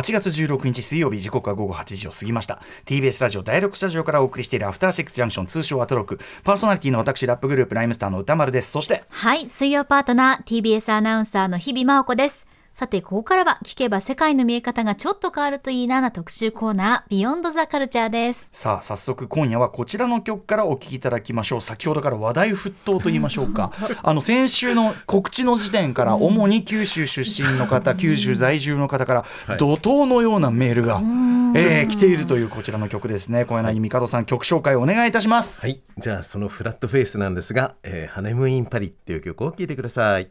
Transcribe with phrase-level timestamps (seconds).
[0.00, 2.62] 8月16日水曜日時刻は午後8時を過ぎました。
[2.86, 8.70] TBS ラジオ第6スタジオからお送りしているアフターシックスジャンクション通称アトロックパーソナリティの私ラップグループライムスターの歌丸です。
[8.70, 12.46] そしてはい水曜パートナー TBS アナウンサーの日々真央子です。
[12.80, 18.48] さて、ここからは聞けば世界の見え方がちょっと変わるといいなな特集コーナー、ビヨンドザカルチャーです。
[18.54, 21.60] さあ、早速今夜はこちらの曲からお聴きいただきましょう。
[21.60, 23.70] 先ほどから話題沸騰と言いましょうか。
[24.02, 31.02] あの、先週の告知の時点から、主に九州出身の方、九州在住の方から、怒涛のようなメールが、
[31.54, 33.44] えー、来ているというこちらの曲ですね。
[33.44, 35.60] 小柳美香さん、曲紹介お願いいたします。
[35.60, 35.82] はい。
[35.98, 40.30] じゃあ、そのフラットフェイスなんですが、えー、ハネムーンインパリっていう曲を聴いてください。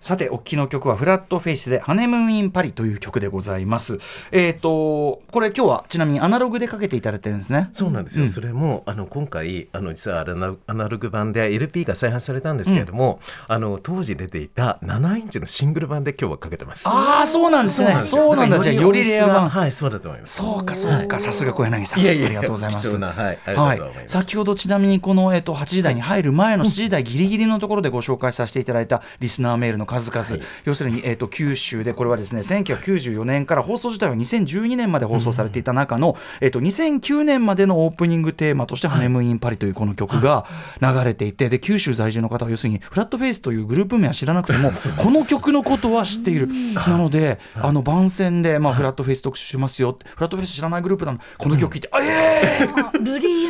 [0.00, 3.98] さて、お聞きの曲はフラットフェイスでハネムーンインパリという曲でございます。
[4.30, 7.68] えっ、ー、と、これ今日はちなみにアナログでかけていただいてるんですね。
[7.72, 8.22] そうなんですよ。
[8.22, 16.88] うん、それも、あの、今回、あの、実はアナログ版で LP が再発されたんですけれども、うん、あの、当時出ていた7インチのシングル版で今日はかけてます。
[16.88, 18.00] ああ、そうなんですね。
[18.04, 18.60] そうなんだ。
[18.60, 19.48] じゃよりレア版。
[19.48, 20.36] はい、そうだと思います。
[20.36, 21.18] そうか、そうか。
[21.18, 22.00] さすが小柳さん。
[22.00, 22.96] いやいやありがとうございます。
[22.96, 23.80] はい、はい。
[24.06, 30.24] 先ほどちなみにこの、えっ、ー、と、8時台に入る前の7時台ギリギリのところでご紹介させていただいたリスナーメールの数々。
[30.24, 30.40] はい。
[30.64, 40.46] 要するに、えーと、九州でこれはですね1994年から放送自体は2012年まで放送されていた中の、うん、えーと、2009年までのオープニングテーマとして「ハネムーン・イン・パリ」というこの曲が
[40.80, 46.48] 流れていてで九州在住の方は要するにフラットフェイスというグループ名は知らなくてもこの曲のことは知っている。
[46.86, 49.98] なのであの番宣で、まあ、フラットフェイス特集しますよ。
[50.04, 51.18] フラットフェイス知らないグループなの。
[51.36, 53.44] この曲聴いて、うん、えー、ルリ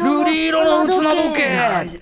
[0.48, 1.58] 色の砂時計。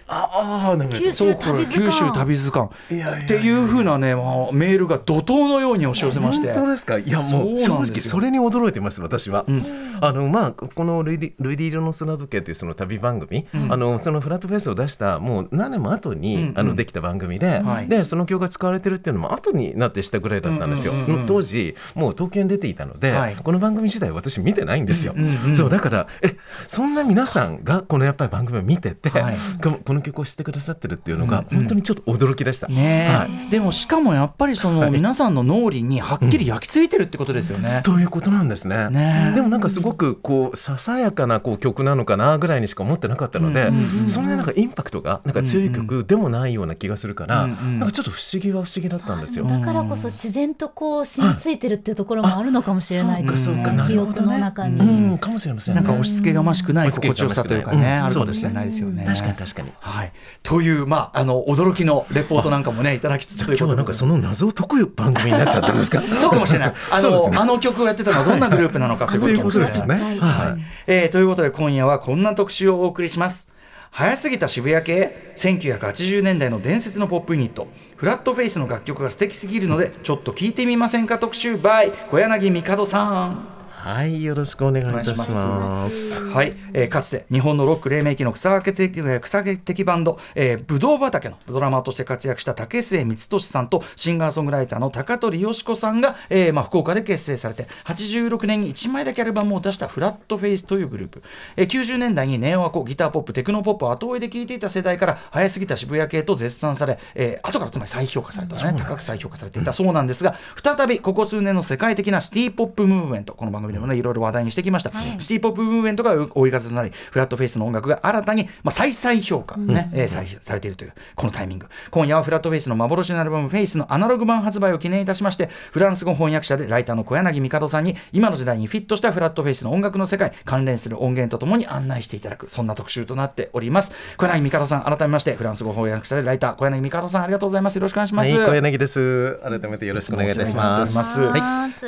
[0.09, 2.71] ああ九州旅図鑑。
[2.71, 6.53] っていうふうなね、まあ、メールが怒涛のように押し寄せまして。
[6.53, 6.99] 本当ですか？
[6.99, 9.63] いやもう正直それに驚いてます私は、うん、
[10.01, 20.93] あのまあこのルリ「ルリ色の砂時計」というその旅番組、うん、あのそのフラットフェイスを出したもう何年も後に、うんうん、あのできた番組で、はい、でその曲が使われてるっていうのも後になってしたぐらいだったんですよ、
[21.27, 25.15] 当時もう東京に出ていたので、はい、この番組自体私見てないんですよ、
[25.55, 26.37] そうだからえ
[26.69, 37.83] そんな皆さんがこのやっぱり番組を見てて、はい、この曲を知ってくださってるっていうのが本当にちょっと驚きでした、ねはい、でもしかもやっぱりその皆さんの脳裏にはっきり焼き付いてるってことですよね。
[37.85, 38.89] ということなんですね。
[38.91, 43.71] ねでもなんかすごくこうささやかなこう曲なのかなぐらいにしか思ってなかったので、
[44.07, 49.45] それでなんかインパクトがなんか強い曲でもないような気がするから、なんかちょっと不思議は不思議だったんですよ。
[49.47, 53.65] だからこそ自然とこう染みついてるっていうところもあるのかもしれないですね。
[53.87, 59.05] 記憶の中に、うん、かもしれません、なんか押し付けがましくない心地よさというかね、あるかもしれないですよね。
[59.07, 59.73] 確かに確かに。
[59.81, 60.13] はい。
[60.43, 66.01] というまああの驚きのレポートなんかもねいただきつつ今日はなんかその謎を解く番組になっちゃったんですか？
[66.19, 66.75] そうかもしれない。
[66.91, 69.95] あの、ね、あの曲をやってたのはどんなグループなのかということですよね。
[70.21, 70.63] はい。
[70.87, 73.51] えー、ということで今夜はこんな特集をお送りします。
[73.91, 81.19] 早すぎた渋谷系1980年代の伝説のポップユニットフラットフェイスの楽曲が素敵すぎるのでちょっと聞いてみませんか？
[81.19, 83.56] 特集 by 小柳帝さん
[83.87, 86.21] はい、よろしくお願いいたします。
[86.21, 101.23] はい、えー、かつて日本のロック黎明期の草分け的草分け的バンド、えー、ブドウ畑のドラマーとして活躍した竹末光俊さんとシンガーソングライターの高取よし子さんが、えー、まあ福岡で結成されて86年に1枚だけアルバムを出したフラットフェイスというグループ、
[101.55, 109.73] えー、90年代にネオアコギターポップテクノポップを後追いで聴いていた世代から早すぎた渋谷系と絶賛され、えー、後からつまり再評価されたね高く再評価されていた。
[109.73, 121.67] そうなんですが再びここ数年の世界的なシティポップムーブメントこの番組でもねいろいろ話題にしてきました、はい、シティ・ポップ・ムーブメントが追い風となりフラットフェイスの音楽が新たに、まあ、再々評価ね、うん、えー、さされているというこのタイミング。
[121.91, 133.93] 今夜はフラットフェイスの幻のアルバム「フェイスのアナログ版発売を記念いたしましてフランス語翻訳者でライターの小柳帝さんに今の時代にフィットしたフラットフェイスの音楽の世界関連する音源とともに案内していただくそんな特集となっております。
[134.17, 137.77] 小柳帝さん改めましてフランス語翻訳者でライター小柳帝さんありがとうございます。
[137.77, 139.39] よろしくお願いします、はい、小柳です。
[139.43, 141.21] 改めてよろしくお願いいたします。
[141.21, 141.41] はい、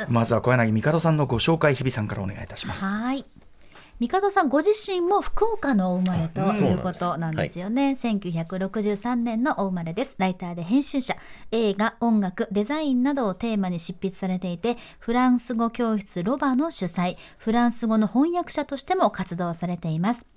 [0.08, 2.84] まずは小柳帝さんのご紹介日比さんからお願いいたします。
[2.84, 3.24] はい。
[4.00, 10.14] 帝さんご自身も福岡のお生まれということなんですよね、はい、1963年のお生まれです。
[10.18, 11.16] ライターで編集者。
[11.50, 17.16] 映画音楽デザインなどをテーマに執筆されていてフランス語教室ロバの主催。
[17.38, 20.28] フランス語の翻訳者としても活動されています。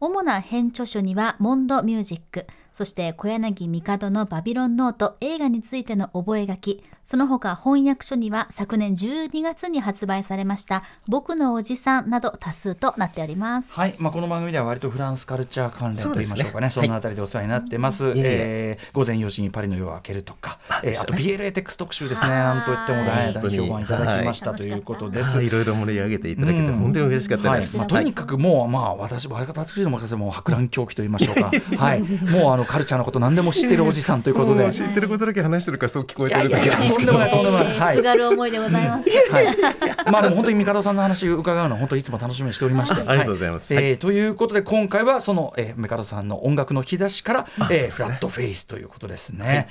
[0.00, 2.46] 主な編著書にはモンドミュージック
[2.78, 6.78] そして小柳帝のバビロンノート映画についての覚書。
[7.08, 13.72] その他翻訳書には昨年12月に発売されました僕のおじさんなど多数となっております。
[13.72, 16.68] はい、まあ、この番組では割とフランスカルチャー関連と言いましょうかね。
[16.68, 18.78] そ、ね、んなあたりでお世話になってます、はい、え。
[18.78, 20.58] ー、午前4時にパリの夜を明けるとか。
[20.68, 22.28] あ,、えー、あと BLA テックス特集ですね。
[22.28, 25.64] なんといっても大大評判いただきました、ということです、い、ろい。
[25.64, 26.36] ろ盛り上げてい。
[26.36, 27.88] ただけて、本当に嬉しかったです、はい。
[27.90, 31.08] まあ、とにかくもうまあ私私どももも博覧狂気と言い。
[31.08, 32.02] ましょうかはい。
[32.02, 34.70] もうあのカルチャーのこと何でも知ってるおじさんということで。
[34.70, 36.68] 知ってることだけ話してるからそう聞こえてるだけ。
[36.68, 39.56] なんですけどすがる思いでございます、はい、
[40.12, 43.00] まあでも本当に帝さんの話を伺うのは本当いつも楽しみにしておりまして。
[43.00, 49.68] ありがとうございます、はい、えー、ということで今回はその、えー、帝さんの音楽の引き出しから、えー、フラットフェイスということですね、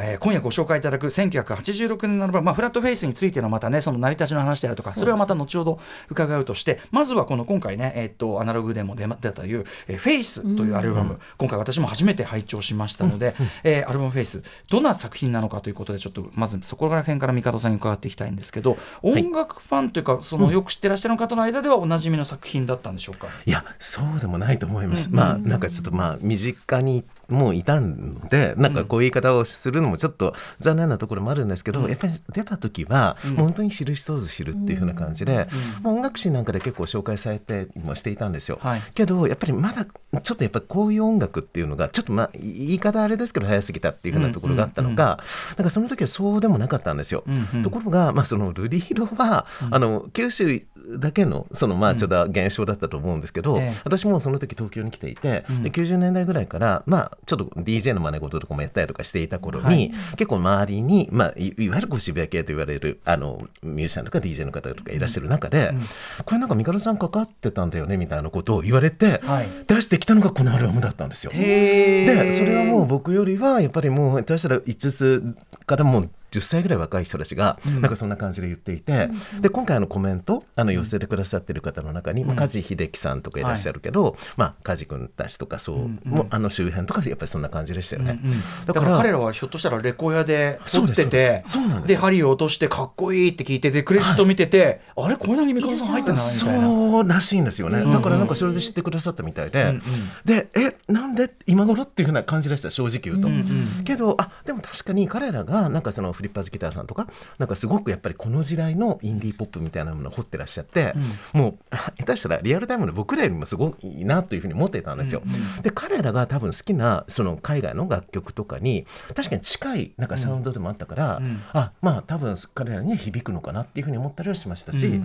[0.00, 23.28] えー、今夜ご紹介いただく1986年のアルバム、まあ、フラットフェイスについてのまたねその成り立ちの話であるとかそれはまた後ほど伺うとしてまずはこの今回ね、えー、っとアナログでも出たという「えー、フェイスというアルバム、うん、今回私も初めて拝聴しましたので、うん、えー、アルバム「フェイスどんな作品なのかということでちょっとまずそこら辺から帝さんに伺っていきたいんですけど音楽ファンというかそのよく知ってらっしゃる方の間ではおなじみの作品だったんでしょうか？
[23.44, 35.48] いやそうでもないと思います、うん、まあなんかちょっとまあ身近にもういたのでなんかこういう言い方をするのもちょっと残念なところもあるんですけど、うん、やっぱり出た時は、う本当に知る人ぞ知るっていうふうな感じで、
[35.84, 39.86] うん、音楽誌なんかで結構紹介されてもしていたんですよ、はい、けどやっぱりまだ
[40.20, 45.20] ちょっとやっぱこういう音楽っていうのがちょっとまあ言い方あれですけど早すぎたっていうふうなところがあったのか、
[45.56, 47.24] なんかその時はそうでもなかったんですよ、
[47.62, 65.80] ところが、まあ、そのルリヒロは、あの九州だけのそのまあちょっと現象だったと思うんですけど、私もその時東京に来ていて、で90年代ぐらいからまあちょっと DJ の真似事とかもやったりとかしていた頃に、はい、結構周りに、まあ、いいわゆるこう渋谷系と言われるあのミュージシャンとか DJ の方とかいらっしゃる中で、うん、
[66.24, 71.32] これなんか三原さんかかってたんだよねみたいなことを言われて、はい、出してきたのがこのアルバムだったんですよ。
[71.32, 75.34] でそれはもう僕よりはやっぱりもう下手したら5つ
[75.66, 91.44] からもう10歳ぐらい若い人たちがなんかそんな感じで言っていて、うん、で今回のコメントあの寄せてくださってる方の中に、まあ、梶秀樹さんとかいらっしゃるけど、はい、まあ、梶君たちとかそう、うんうん、もあの周辺とかやっぱりそんな感じでしたよね、うんうん、だから彼らはひょっとしたらレコヤで撮ってて
[91.86, 96.60] で針を落としてかっこいいって聞いててクレジット見てて、はい、あれこれだけ三上さん入ってないみたいな。
[96.60, 99.82] そうらしいんですよね、うんうん、だからなんかそれで知ってくださったみたいで、うんうん、
[100.24, 103.34] でえなんで今頃っていうふうな感じでした正直言うと、うん
[103.78, 107.06] うん、けどあでも確かに彼らがなんかそのフリッパーズギターさんとか
[107.38, 110.94] なんかすごくやっぱりこの時代のインディーポップみたいなものを掘ってらっしゃって、
[111.34, 115.22] うん、もう 下手したらリアルタイムの僕らよりもすごいなというふうに思っていたんですよ。
[115.24, 125.04] うんうん、で彼らが多分好きなその海外の楽曲とかに確かに近いなんかサウンドでもあったから、うん、あまあ多分彼らには響くのかなっていうふうに思ったりはしましたし、うんうん、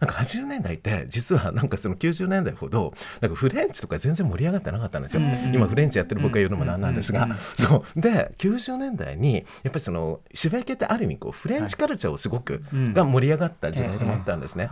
[0.00, 5.22] なんか80年代って実はなんかその90年代ほどなんかフレンチとか全然盛り上がってなかったんですよ。
[5.22, 8.00] うんうん、今フレンチやってる僕が言うのもなんなんですが、そう。
[8.00, 10.20] で90年代にやっぱりその
[10.52, 12.62] 渋谷系ってある意味こうフレンチカルチャーをすごく、
[12.92, 14.68] が盛り上がった時代でもあったんですね。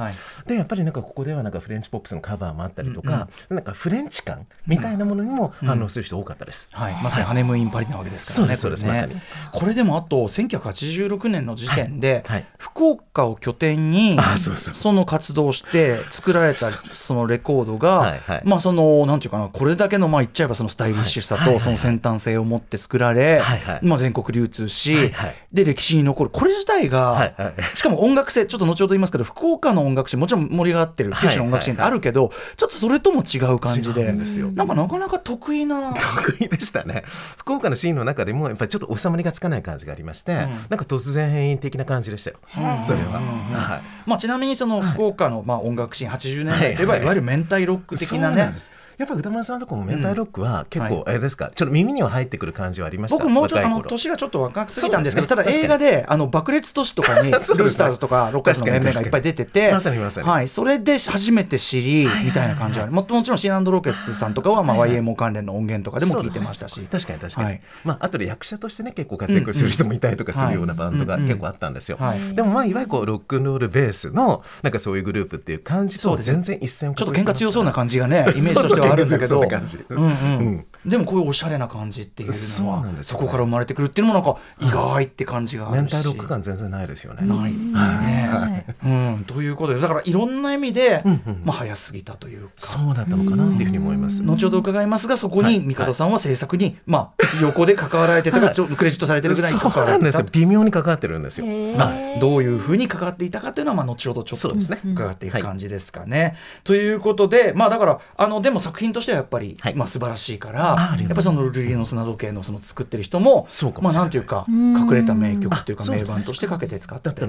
[0.47, 6.71] でやっぱりなんかここではなんかフレンチポップスのカバーもあったりとか、なんかフレンチ感みたいなものにも反応する人多かったです。
[6.75, 8.55] はい、まさにハネムーンパリなわけですからね。
[8.57, 9.15] そうですまさに。
[9.53, 12.25] これでもあと1986年の時点で、
[12.59, 14.19] 福岡を拠点に
[14.57, 23.41] その活動して作られたそのレコードが、まあそのなんていうかなこれだけのまあ言っちゃえばそのスタイリッシュさとその先端性を持って作られ、
[23.83, 25.13] まあ全国流通し、
[25.53, 26.31] で歴史に残る。
[26.31, 37.05] これ自体が、はいはい、しかも音楽性ちょっと後ほど言いますけど福岡の音楽史もちろん盛り上がってる九州の音楽史ってあるけど、ちょっとそれとも違う感じでなんかなかなか得意な得意でしたね。
[37.37, 43.21] 福岡のシーンの中でもやっぱりちょっと収まりがつかない感じがありまして、うん、なんか突然変異的な感じでしたよ、うん、それは、
[43.53, 48.53] はい、まあ、ちなみにその福岡のまあ音楽シーン80年代といえばいわゆる明太ロック的なね、
[49.01, 53.17] やっぱ歌丸さんとかもメンタルロックは結構、あれですか、はい、ちょっと耳には入ってくる感じはありました？
[53.17, 71.99] 僕もうちょっとあの年がちょっと若すぎたんですけど、ね、ただ映画であの爆裂都市とかに ルースターズとかロッカーズの面々がいっぱい出ててはい、それで初めて知りみたいな感じはももちろんシーナンドロケッツさんとかはまあ YMO 関連の音源とかでも聞いてましたし、ね、確かに確かに、はい、まああとで役者としてね結構活躍してる人もいたりとかするようなバンドが結構あったんですよ、
[72.35, 80.03] でもまあいわゆるこうロックンロールベースのなんかそういうグループっていう感じと全然一線をちょっと喧嘩強そうな感じがねイメージとしてはあるんだけどじ、うん。
[80.03, 87.27] うんでもこういうおしゃれな感じっていうのはそこから生まれてくるっていうのもなんか意外って感じがあるし、メンタルロック感全然ないですよね。
[87.27, 91.03] ないね、うん、ということでだからいろんな意味で、
[91.45, 92.53] まあ、早すぎたというか。
[92.57, 94.23] そうだったのかなっていうふうに思います。
[94.23, 100.23] 後ほど伺いますがそこに三方さんは制作に、まあ、横で関わられてたか、はい、クレジットされてるぐらい関わられてた。
[100.23, 101.47] 微妙に関わってるんですよ、
[101.77, 104.55] まあ、どういうふうに関わっていたかというのは、まあ、後ほどちょっと
[104.93, 106.37] 伺っていく感じですかね。
[106.65, 113.47] ということでまあだからあのでも作品としてはやっぱり、まあ、素晴らしいから、やっぱりそのルリーの砂時計のその作ってる人も
[113.81, 117.27] まあなんていうか隠れた名曲っていうか名盤としてかけて使ってで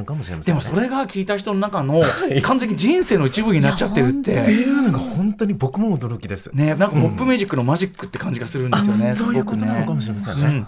[0.53, 2.01] もそれが聞いた人の中の
[2.43, 4.31] 完全に人生の一部になっちゃってるって。
[4.41, 6.55] っていうのが本当に僕も驚きです。
[6.55, 10.65] ねなんかポップミュージックのマジックって感じがするんですよね、そういうことなのかもしれませんね、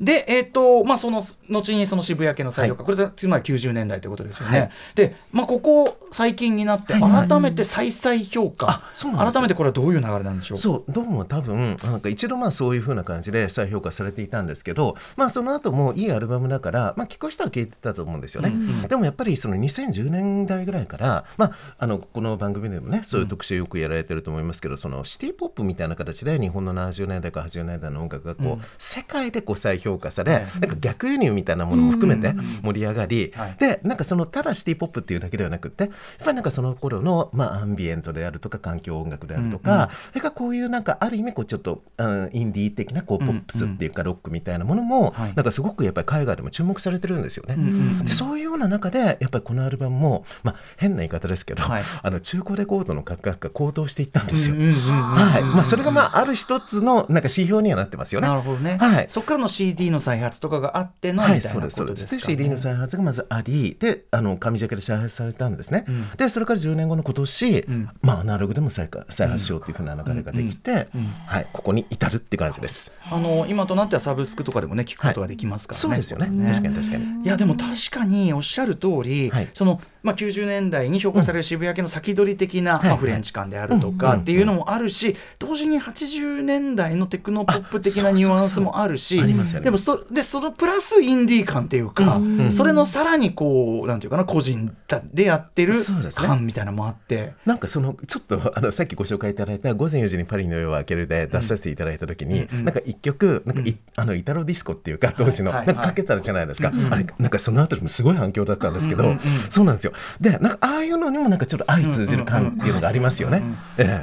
[0.00, 10.58] でえっ、とまあその後にその渋谷家の再評価、これつまり90年代ということですよね、でまあここ最近になって改めて再々評価、改めてこれはどういう流れなんでしょう？
[10.58, 35.92] そうどうも多分なんか一度まあそういうふうな感じで再評価されていたんですけど、まあ、その後もいいアルバムだから、まあ、聞く人は聞いてたと思うんですよね、うんうん、でもやっぱりその2010年代ぐらいから、まあ、あのこの番組でもねそういう特集よくやられてると思いますけど、そのシティ・ポップみたいな形で日本の70年代から80年代の音楽がこう、うん、世界でこう再評価され、なんか逆輸入みたいなものも含めて盛り上がり、でなんかそのただシティ・ポップっていうだけではなくてやっ
[36.24, 47.56] ぱりなんかその頃のまあアンビエントであるとか環境音楽であるとか、うんうん、それからこういうなんかある意味こうちょっと、うん、インディー的なこうポップスっていうかロックみたいなものも、なんかすごくやっぱり海外でも注目されてるんですよね。
[48.04, 54.56] でそういうような中でやっぱりこのアルバムも、まあ、変な言い方ですけど、はい、あの中古レコードの価格が高騰していったんですよ。
[54.56, 55.42] はい。
[55.42, 58.28] まあ、それがまあある一つのなんか指標にはなってますよね。
[58.28, 65.84] なるほどね、はい、そこからの CD の再発とかがあってのみたいなことですか、ね、CD の再発がまずありであの上ジャケで再発されたんですね。
[65.88, 70.88] うん、でそれから10年後の今年、うん、まあ、アナログでも再再発しようというふうな流れができて、
[71.26, 72.92] はい、ここに至るって感じです。
[73.10, 75.80] あの今となってはサブスクとかでもね聞くことができますからね。
[75.80, 76.26] そうですよね。
[76.28, 76.50] ね。
[76.50, 77.24] 確かに確かに。
[77.24, 89.22] いやでも確かにおっしゃる通り、はい、そのまあ、90年代に評価される渋谷系の先取り的な、まあ、フレンチ感であるとかっていうのもあるし同時に80年代のテクノポップ的なニュアンスもあるし
[89.62, 92.20] でもそでそのプラスインディー感っていうか、
[92.50, 94.74] それのさらにこうなんていうかな個人
[95.12, 95.72] でやってる
[96.14, 109.16] 感みたいなのもあって、なんかそのちょっとあのさっきご紹介いただいた「午前4時にパリの夜は明ける」で出させていただいた時に、なんか一曲なんかい、あのイタロディスコっていうか当時の、なんかかけたじゃないですか、あれなんかその後でもすごい反響だったんですけど、
[109.50, 109.92] そうなんですよ。
[110.20, 113.42] でなんかああいうのにもなんかちょっと相通じる感っていうのがありますよね。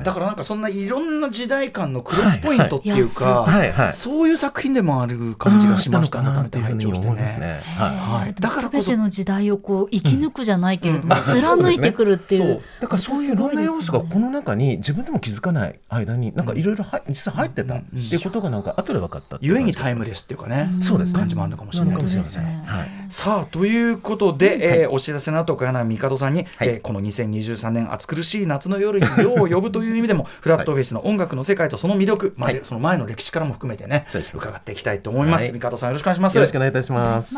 [0.04, 6.30] だからなんかそんないろんな時代間のクロスポイントっていうか、はいはい、そういう作品でもある感じがしましたね。
[6.30, 7.64] 改めて拝聴してね。
[7.76, 8.34] はい。
[8.40, 9.00] だからこそ。
[9.00, 12.62] の時代をこう生き抜くじゃないけれども、貫いてくるっていう。
[12.82, 20.70] だからそういういろんな要素がこの中に自分でも気づかない間になんかいろいろ実際入ってたってことがなんか後で分かったゆえにタイムレスっていうかね。
[20.82, 22.00] そうです感じもあるのかもしれない。
[22.02, 22.64] ですね。
[23.10, 35.52] さあということで、えお知らせの後小柳帝さんに、えこの2023年暑苦しい夏の夜に夜を呼ぶという意味でも フラットフェイスの音楽の世界とその魅力まで、その前の歴史からも含めてね伺っていきたいと思います。
[35.52, 36.36] 帝さんよろしくお願いします。
[36.36, 37.36] よろしくお願いいたします。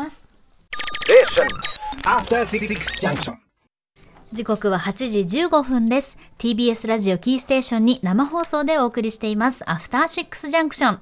[4.32, 6.16] 時刻は8時15分です。
[6.38, 9.62] TBS ラジオキーステーションに生放送でお送りしています。
[9.70, 11.00] アフターシックスジャンクション。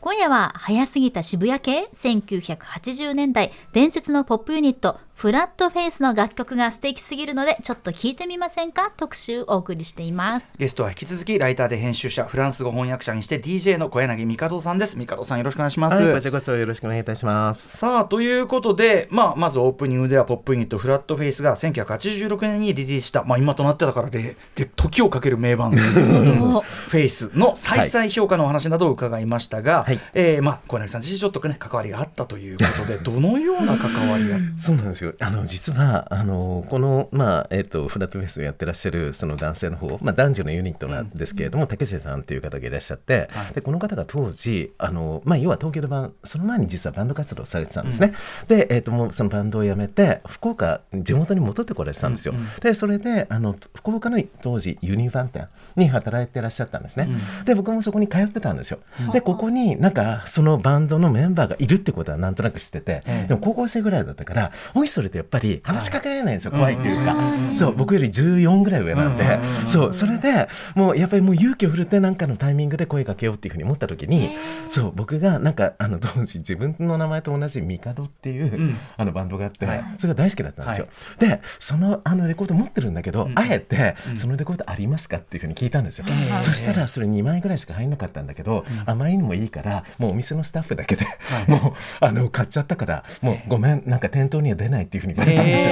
[0.00, 8.92] 今夜は早すぎた渋谷系？1980年代伝説のポップユニットフラットフェイスの楽曲が素敵すぎるのでちょっと聞いてみませんか？
[8.96, 10.56] 特集お送りしています。
[10.56, 14.96] ゲストは引き続きライターで編集者フランス語翻訳者にして DJ の小柳帝さんです。
[14.96, 17.78] 帝さんよろしくお願いします、はい、こちらこそよろしくお願いいたします。
[17.78, 34.38] さあということで、まあ、まずオープニングではポップユニットフラットフェイスが1986年にリリースした、まあ、今となってだからでで時をかける名盤フェイスの再々評価のお話などを伺いましたが、はい、えー、まあ、小柳さん自身ちょっとね関わりがあったということでどのような関わりが？
[34.56, 48.14] そうなんですよあの実はあのこの、まあえーと、フラットフェイスをやってらっしゃるその男性の方、まあ、男女のユニットなんですけれども、うん、竹瀬さんという方がいらっしゃって、はい、でこの方が当時あの、まあ、要は東京でバンその前に実はバンド活動されてたんですね、
[48.48, 58.78] うん、で、えーと、もうそのバンドを辞めて福岡地元に戻ってこられてたんですよ、うんうん、でそれであの福岡の当時ユニバン店に働いてらっしゃったんですね、うん、で僕もそこに通ってたんですよ、
[59.12, 67.14] でここになんかそのバンドのメンバーがいるってことはなんとなく知ってて、でも高校生ぐらいだったからおいそれとやっぱり話しかけられないんですよ、怖いっていうか、
[67.54, 69.38] そう僕より14ぐらい上なんで、
[69.68, 74.30] そうそれでもうやっぱりもう勇気を振るって何かのタイミングで声かけようっていうふうに思った時に、
[74.68, 80.88] そう僕がなんかあの当時自分の名前と同じミカドっていう、あのバンドがあって、それが大好きだったんですよ。
[81.20, 86.06] でそのあのレコード持ってるんだけど、あえてそのレコードありますかっていうふうに聞いたんですよ。
[86.42, 91.06] そしたらそれ2枚ぐらいしか入んなかったんだけど、あまりにもいいからもうお店のスタッフだけで、
[91.46, 95.70] もうあの買っちゃったからもうごめんなんか店頭には出ないっていうふうに言われたんですよ。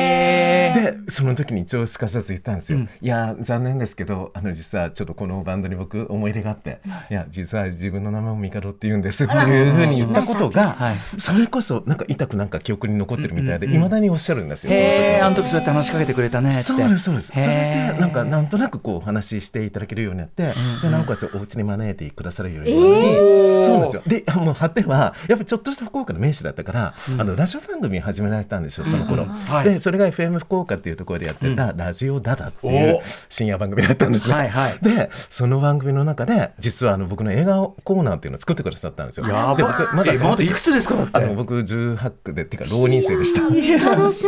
[0.77, 6.81] でその時に一応すかさず言ったんですよ、うん、いや残念ですけどあの実はちょっとこのバンドに僕思い入れがあって、
[7.11, 7.15] い。
[7.15, 10.77] や実は自分の名前もミカドって言うんですっていうふうに言ったことが、
[11.19, 14.73] それこそなんか痛くなんか記憶に残ってるみたいでいま、だにおっしゃるんですよ。
[14.75, 17.33] へあの時そうやって話しかけてくれたねそうですそうです。
[17.37, 23.65] それでなんかなんとなくこうお話ししていただけるようになって、でなおかつお家に招いてくださるように。
[23.65, 24.03] そうですよ。
[24.07, 29.27] でもう果てはやっぱちょっとした福岡の名士だったから、あのラジオ番組始められたんですよその頃、
[29.65, 34.35] でそれが FM 福岡岡っていうところでやってたラジオダダっていう深夜番組だったんですね。
[34.35, 39.27] はいはい、でその番組の中で実はあの僕の映画コーナーっていうのを作ってくださったんですよ。
[39.27, 39.63] で僕
[39.95, 43.43] まだまだいくつですかあの僕18区でっていうか浪人生でした。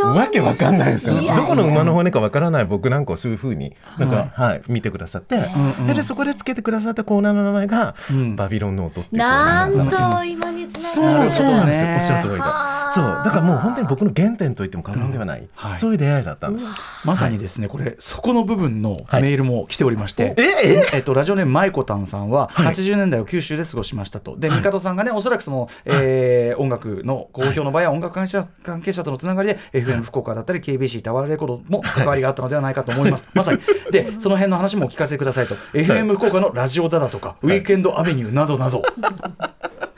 [0.09, 1.35] わけわかんないですよ、ね。
[1.35, 5.49] どこの馬の骨かわからない僕なんかをそういうふうになんか、はい、はい、見てくださって、
[5.93, 7.95] でそこでつけてくださったコーナーの名前が、
[8.35, 10.09] バビロンノートっていうコーナーなんですよ。
[10.09, 11.93] なんと今につながるそうそうなんですよ。
[11.93, 12.78] おっしゃる通りだ。
[12.89, 13.05] そう。
[13.05, 15.49] だからもう本当に僕の原点と言っても過言ではない、うん。
[15.53, 16.73] はい、そういう出会いだったんです。
[17.05, 24.37] まさにですね、これそこの部分のメールも来ておりまして、はい、ええっとラジオネームマイコタンさんは80年代を九州で過ごしましたと。
[24.37, 33.59] で帝さんがねおそらくその、えー、音楽の公表の場合は音楽関係者関係者とのつながりで FM 福岡だったり KBC タワーレコードも関わりがあったのではないかと思います、まさに。
[33.91, 35.55] でその辺の話もお聞かせくださいと。
[35.73, 38.83] FM 福岡のラジオだだとか、ウィークエンドアベニューなどなど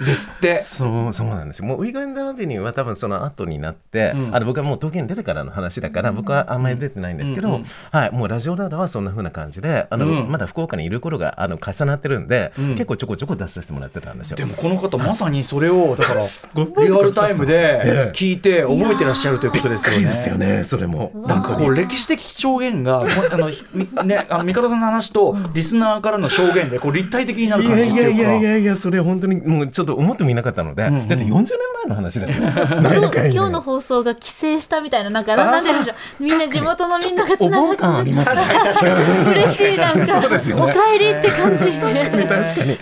[0.05, 0.59] ですって。
[0.59, 1.65] そうそうなんですよ。
[1.65, 14.37] もうウィークエンドアベニューは多分その後になって、うん、あの僕はもう東京に出てからの話だから、僕はあんまり出てないんですけど、うんうん、はい、もうラジオダーダはそんなふうな感じであの、うん、まだ福岡にいる頃があの重なってるんで、結構ちょこちょこ出させてもらってたんですよ。
[14.37, 16.21] でもこの方まさにそれをだから
[16.81, 20.05] リアルタイムで聞いて覚えてらっしゃるということですよね。
[20.05, 21.11] ですよねそれも。
[21.27, 23.49] なんかこう歴史的証言があの
[24.03, 28.09] ねあの三方さんの話とリスナーからの証言でこう立体的になる感じっていうか。
[28.09, 31.49] いやいやいやいやそれ本当にもうちょっと思ってもいなかったので、うんうん、だって40年
[31.83, 32.43] 前の話ですよ。
[33.31, 35.71] 今日の放送が帰省したみたいななんかなんで
[36.19, 41.65] みんな地元のみんながつながってあります嬉しいなんか、お帰りって感じ。
[41.65, 42.77] 確かに確かに。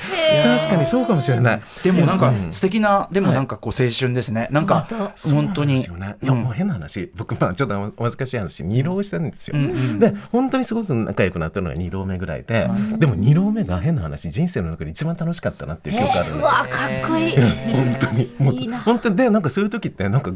[0.60, 1.62] 確かにそうかもしれない。
[1.84, 4.48] でもなんか素敵なでもなんかこう青春ですね。
[4.52, 4.88] なんか
[5.32, 5.80] 本当に。
[5.80, 5.84] い
[6.22, 7.12] やもう変な話。
[7.16, 9.56] 僕まあちょっとお恥ずかしい話二浪したんですよ。
[10.00, 16.52] で本当にすごく仲良くなったのが二浪目ぐらいででも二浪目が変な話人生の中で一番楽しかったなっていう記憶あるんですよ。
[16.52, 17.36] かっこいい。
[17.38, 18.70] 本当に。
[18.74, 20.32] 本当にでなんかそういう時ってなんか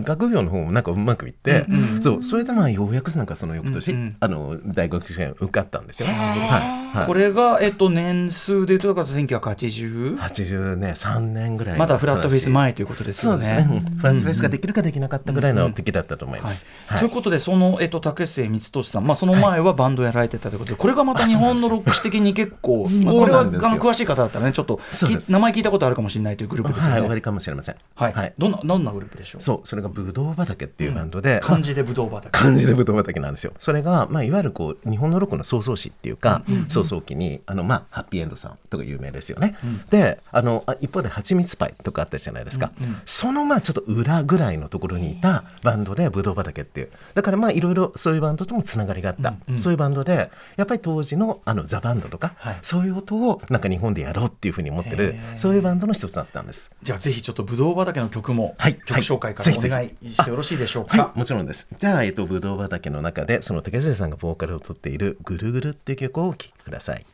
[0.00, 6.96] 学業の方もなんかうまくいって、うんうん、そうそれでまあようやくなんかその翌年、うんうん、あの大学試験受かったんですよ、はい。
[6.96, 11.78] はい、これが、えっと、年数でいうとだから1980 80ね3年ぐらい。
[11.78, 13.44] まだフラットフェイス前ということですよね。
[13.44, 16.66] そうですね、フラットフェイスができるかできなかったぐらいの時だったと思います、
[16.98, 24.80] ということでその、えっと、竹末光俊さん、まあ、その前はバンドやられてたということでこれがまた日本のロック史的に結構まあ、これは詳しい方だったらねちょっと
[25.28, 27.76] 名前聞いたことあるかもしれないというグループですよね、はい、終わりかもしれません。
[27.94, 29.42] はい、はい、どんなどんなグループでしょう？
[29.42, 32.30] そうそれがブドウ畑っていうバンドで、漢字でブドウ畑。
[32.30, 33.52] 漢字でブドウ畑なんですよ。
[33.58, 39.56] それが、まあ、いわゆるこう日本のロックの創造史っていうか、創造期にあの、まあ、ハッピーエンドさんとか有名ですよね、
[39.90, 42.72] であの一方ではちみつパイとかあったじゃないですか、
[43.04, 46.90] そのまあちょっと裏ぐらいのところにいたバンドでブドウ畑っていう。
[47.14, 56.70] だからまあいろいろそういうバンドともつながりがあった、そういうバンドでやっぱり当時のあのザ・バンドとか、そういう音をなんか日本でやろうっていうふうに思ってるそういうバンドの一つだったんです。
[56.82, 61.68] じゃあぜひちょっとブドウ畑の曲も、はい、曲紹介からお願いしてよろしいでしょうか、はい、もちろんです。
[61.78, 67.06] じゃあ、えっと、ブドウ畑の中でその竹瀬さんがボーカルをとっている「ぐるぐる」っていう曲をお聴きください。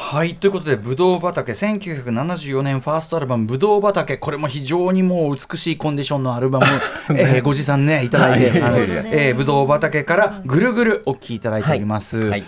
[0.00, 6.66] はいということで「ぶどう畑」1974年ファーストアルバム「ぶどう畑」これも非常にもう美しいコンディションのアルバム、
[7.16, 8.50] えー、ご持参ねいただいて
[9.12, 12.18] 「えー、ぶどう畑」から「ぐるぐる」お聴きいただいております。
[12.18, 12.30] はい。
[12.30, 12.44] はい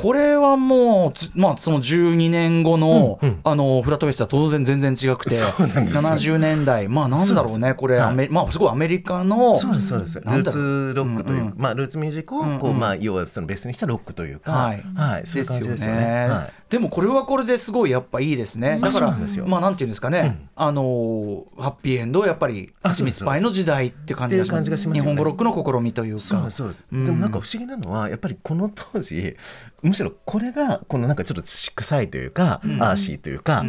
[0.00, 6.88] これはもう、まあ、その12年後のうんうん、あのフラットフェスは当然全然違くて70年代。
[6.88, 10.20] まあなんだろうねこれ、はい、まあ、すごいアメリカのそうですそうです。
[10.20, 16.28] ルーツロックという、うんうん、まあ、ルーツミュージックをこう、うんうん、まあ、要はそのベースにしたロックというか、はい、はい、そういう感じですよね。
[16.28, 18.80] はい、でもこれはこれですごいやっぱいいですね。
[18.82, 24.92] だから、まあなんていうんですかね、あのハッピーエンドやっぱりはちみつパイの時代って感じがします。
[24.92, 26.20] 日本語ロックの試みというか。
[26.20, 26.84] そうそうです。
[26.90, 29.36] でもなんか不思議なのはやっぱりこの当時
[29.82, 33.66] むしろこれがこのなんかちょっと土臭いというか、アーシーというか、はい、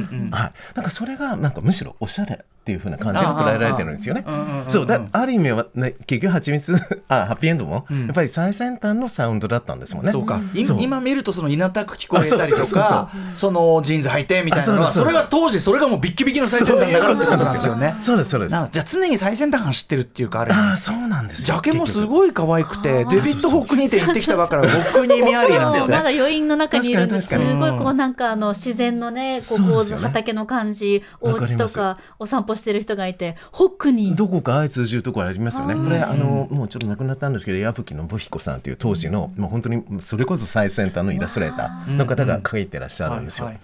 [0.74, 4.26] なんかそれがなんかむしろおしゃれっていうふうな感じが捉えられてるんですよね。
[4.68, 6.74] そうだある意味は、ね、結局はちみつ
[7.08, 10.12] あハッピーエンドも、やっぱり最先端のサウンドだったんですもんね。
[10.12, 10.40] そうか。
[10.80, 17.96] 今見るとその稲田く聞こえたりとかそのジーンズ履いてみたいなそれが当時それがもうビッキビキの最先端だからってことですよね。
[18.02, 18.18] そう。
[18.18, 18.50] ですそうです。
[18.50, 20.52] じゃあ常に最先端走ってるっていうかあれ。
[20.52, 25.80] あそうなんですジャケもすごい可愛くてデビッド・ホークにて行ってきたばから僕に見ありなんで。
[25.80, 43.48] すまだ余韻の中にいるんですすごいこうなんかあの自然のねこう構図畑の感じお家とかお散歩してる人がいてホックにどこか相通じるところありますよねこれあのもうちょっと亡くなったんですけど矢吹の信彦さんという当時の、もう本当にそれこそ最先端のイラストレーターの方が描いてらっしゃるんですよ。
[43.48, 43.58] はい、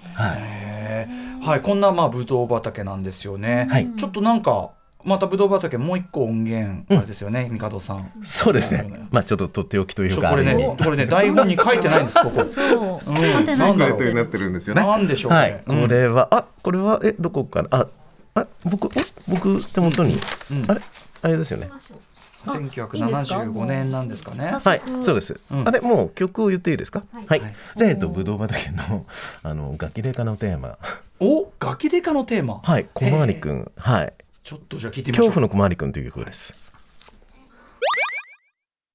[1.46, 3.68] はい、こんなまあブドウ畑なんですよね。
[3.70, 4.72] はい、ちょっとなんか
[5.04, 8.12] またぶどう畑もう一個音源あれですよね、うん、帝さん。
[8.24, 9.08] そうですね。
[9.12, 10.30] まあちょっととっておきというか。
[10.30, 12.46] これね、これね台本に書いてないんですここ。
[12.50, 13.10] そう。
[13.10, 14.84] うん、なんだろうなってるんですよね。
[14.84, 15.64] なんでしょう、ね、はい。
[15.66, 17.88] これはあこれはえどこからあ
[18.36, 18.90] あ僕
[19.28, 20.18] 僕手元に、
[20.52, 20.82] うん、あれ
[21.22, 21.70] あれですよね
[22.46, 24.46] 1975年なんですかね。
[24.46, 25.40] はい、そうです。
[25.52, 27.04] うん、あれもう曲を言っていいですか？
[27.14, 27.40] はい。
[27.40, 29.06] はい、じゃあえっとブドウ畑の
[29.44, 30.78] あのガキデカのテーマ。
[31.20, 32.62] お、ガキデカのテーマ。
[32.64, 33.72] はい、小回りくん。
[33.78, 34.14] はい。
[34.44, 35.34] ちょっとじゃあ聞いてみましょう。
[35.34, 36.71] 恐怖の小回りくんという曲です。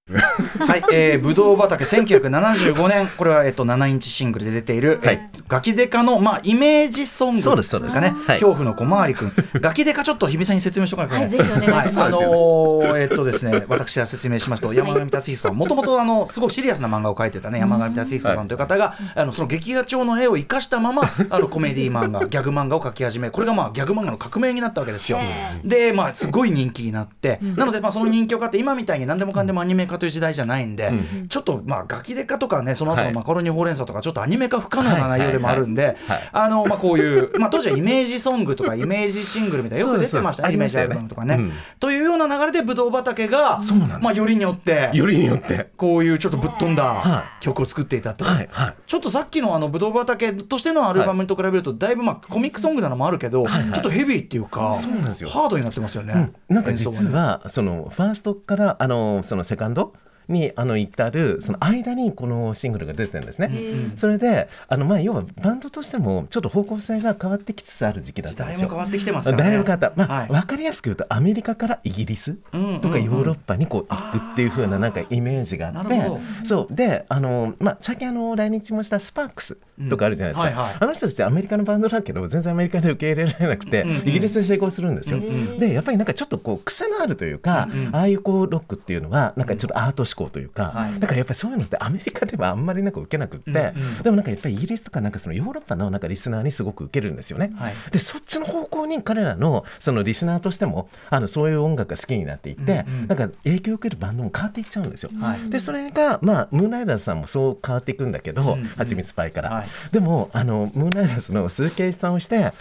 [0.60, 9.32] はい、えー、ぶどう畑1975年これは、えっと、7インチシングルで出ている、はい、えー、ガキデカの、まあ、イメージソングそうですそうですね、はい、恐怖の小回りくん。
[9.60, 25.18] ガキデカちょっと日比さんに説明しとかないけない、はい、 はい、あのー、えっとですね私は説明しますと山上達彦さんもともとあのすごくシリアスな漫画を描いてたね山上達彦さんという方が、あのその劇画調の絵を生かしたままあのコメディ漫画ギャグ漫画を描き始めこれがまあギャグ漫画の革命になったわけですよ。
[25.64, 35.96] でまあすごい人気になって、なのでまあその人気を買って今みたいに何でもかんでもアニメ化という時代じゃないんでで、うん、ちょっとまあガキデカとかねその後のマカロニほうれん草とかちょっとアニメ化不可能な内容でもあるんで
[36.32, 40.54] あのまあこういう、まあ、当時はイメージソングとかイメージシングルみたいなよく出てましたね。
[40.54, 43.58] イメージアルバムとかね、うん、というような流れでぶどう畑が
[44.00, 45.70] まあよりによってよりによって。
[45.76, 48.48] こういうちょっとぶっ飛んだ曲を作っていたと、はい。
[48.50, 53.62] はい、ちょっとさっきのあのぶどう畑としてのアルバムと比べるとだいぶまあコミックソングなのもあるけど、はい。
[53.62, 55.28] はい、ちょっとヘビーっていうかそうなんですよ。
[55.28, 59.85] ハードになってますよね、うん、なんか実はそのファーストからあのそのセカンド
[60.28, 63.50] にあの至るその間にこのシングルが出てるんですね。
[63.96, 68.68] それであのまあ要はバンドとしてもちょっと方向性が変わってきつつある時期だったんですよ。
[68.68, 69.36] 変わってきてますね。
[69.36, 69.92] だいぶ変わった。
[69.94, 72.34] まあ、はい、分かりやすく言うとアメリカからイギリス
[72.82, 76.02] とかヨーロッパにこう行くっていうふうななんかイメージがあって、
[76.44, 79.56] そうであのまあ最近あの来日もしたスパークス
[79.88, 80.48] とかあるじゃないですか。
[80.48, 85.20] うんはいはい、あの人たちアメリカのバンドだけど全然アメリカで受け入れられなくて、うんうん、イギリスで成功するんですよ。
[85.58, 90.72] でやっぱりなんかちょっとこう癖のあるというか、うんうん、ああいうこうロックっていうのはなんかちょっとアート思考というか。
[90.74, 97.52] はいだからやっぱりそういうのってアメリカではあんまりなんか受けなくって、うんうん、でもなんかやっぱりイギリスとかなんかそのヨーロッパのなんかリスナーにすごく受けるんですよね。
[97.56, 105.10] はい、でそっちの方向に彼らのそのリスナーとしてもあのそういう音楽が好きになっていって、うんうん、なんか影響を受けるバンドも変わっていっちゃうんですよ。
[105.20, 109.50] はい、でそれがまあムーンライダーズさんもそう変わっていくんだけど、はちみつパイから。
[109.50, 112.52] はい、でもあのムーンライダーズの鈴木さんをして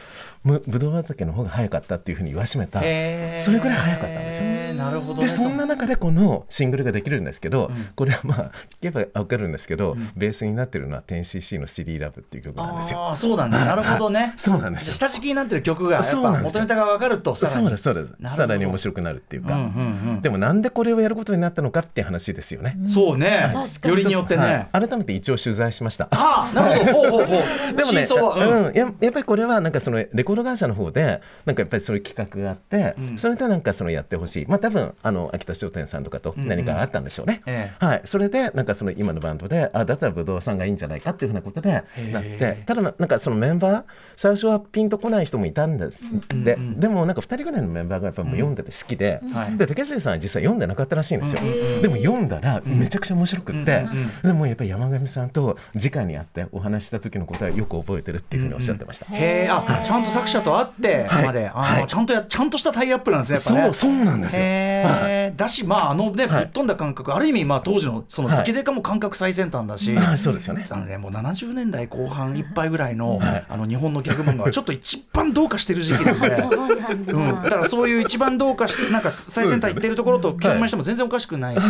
[0.45, 2.79] ぶどう畑の方が早かったっていうふうに言わしめた。
[2.79, 4.73] それぐらい早かったんですよ。
[4.75, 13.11] なるほど、ね、でそんな中でこのシングルができるんですけど、うん、これはまあ聞けば分かるんですけど、うん、ベースになってるのは 10cc の「シリーラブっていう曲なんですよ。
[13.11, 14.33] あそうなんだ、なるほどね。
[14.37, 17.67] そうなんです下敷きになってる曲がやっぱ元ネタが分かるとさらに。
[17.67, 18.35] そうですそうです。
[18.35, 22.77] さらに面白くなるっていうか、うんうんうん、でもなんでこれをやることになったのかっていう話ですよね。
[22.87, 23.53] そうね、
[23.83, 26.07] よりによってね、はい、改めて一応取材しました。
[26.11, 27.05] あなるほど。
[27.05, 27.73] ほうほうほう。
[27.75, 28.07] でもね、
[28.45, 34.45] うん、ややっぱりこれはなんかそのレコード会社の方でなんかやっぱりそういう企画があって、うん、それでなんかそのやってほしい。
[34.45, 37.73] まあ多分あの秋田商店さんとかと何かあったんでしょうね、うんうんえ。
[37.79, 42.63] はい、それでなんかその今のバンドであだったらぶどうさんがいいんじゃないかっていうふうなことでなって。
[42.65, 43.83] ただなんかそのメンバー
[44.15, 51.41] 最初はピンとこない人もいたんです、うん、ででもなんか2人ぐらいのメンバーがやっぱもう読んでて好きで、うん、で竹杉さんは実際読んでなかったらしいんですよ、
[51.81, 53.87] でも読んだらめちゃくちゃ面白くって、
[54.23, 59.47] でもやっぱり山上さんと直に会ってお話した時のことはよく覚えてるっていうふうにおっしゃってました、へえ。
[59.49, 63.39] あちゃんと作者と会ってまで、はい、ちゃんとやちゃんとしたタイアップなんですね。
[63.39, 64.45] そうそうなんですよ。
[64.45, 70.65] はい、だしまああのね、ぶっ飛んだ感覚ある意味まあ当時のその池デカも感覚最先端だし、そうですよね。
[70.69, 76.27] あのねもう70年代後半いっぱいぐらいの、あの日本のギャグ漫画は ちょっと一番どうかしてる時期なんで、
[77.11, 77.49] うん、だ。
[77.49, 81.63] からそういう一番どうかしてなんか最先端いってるところと比較しても全然おかしくないし、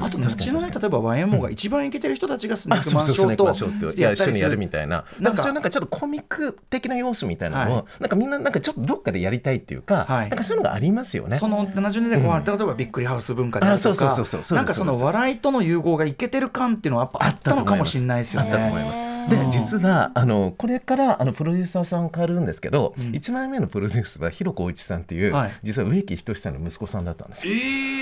[0.00, 11.36] あと後のね例えば YMO が一番いけてる人たちがスネークマンショーと一緒にやるみたいな、なんかそういうなんかちょっとコミック的な要素みたいなのをなんかみんななんかちょっとどっかでやりたいっていうか、なんかそういうのがありますよね。
[11.36, 14.06] その70年代後半、例えばびっくりハウス文化であるとか
[14.54, 18.50] なんかその笑いとの融合がいけてる感っていうのはやっぱあったのかもしれないですよね。
[18.52, 19.17] あったと思います。
[19.28, 27.52] で実はあのこれからあのプロデューサーさん変わるんですけど、うん、1枚目のプロデュースは広小一さんっていう、はい、実は植木仁さんの息子さんだったんですよ。
[27.52, 27.98] えー。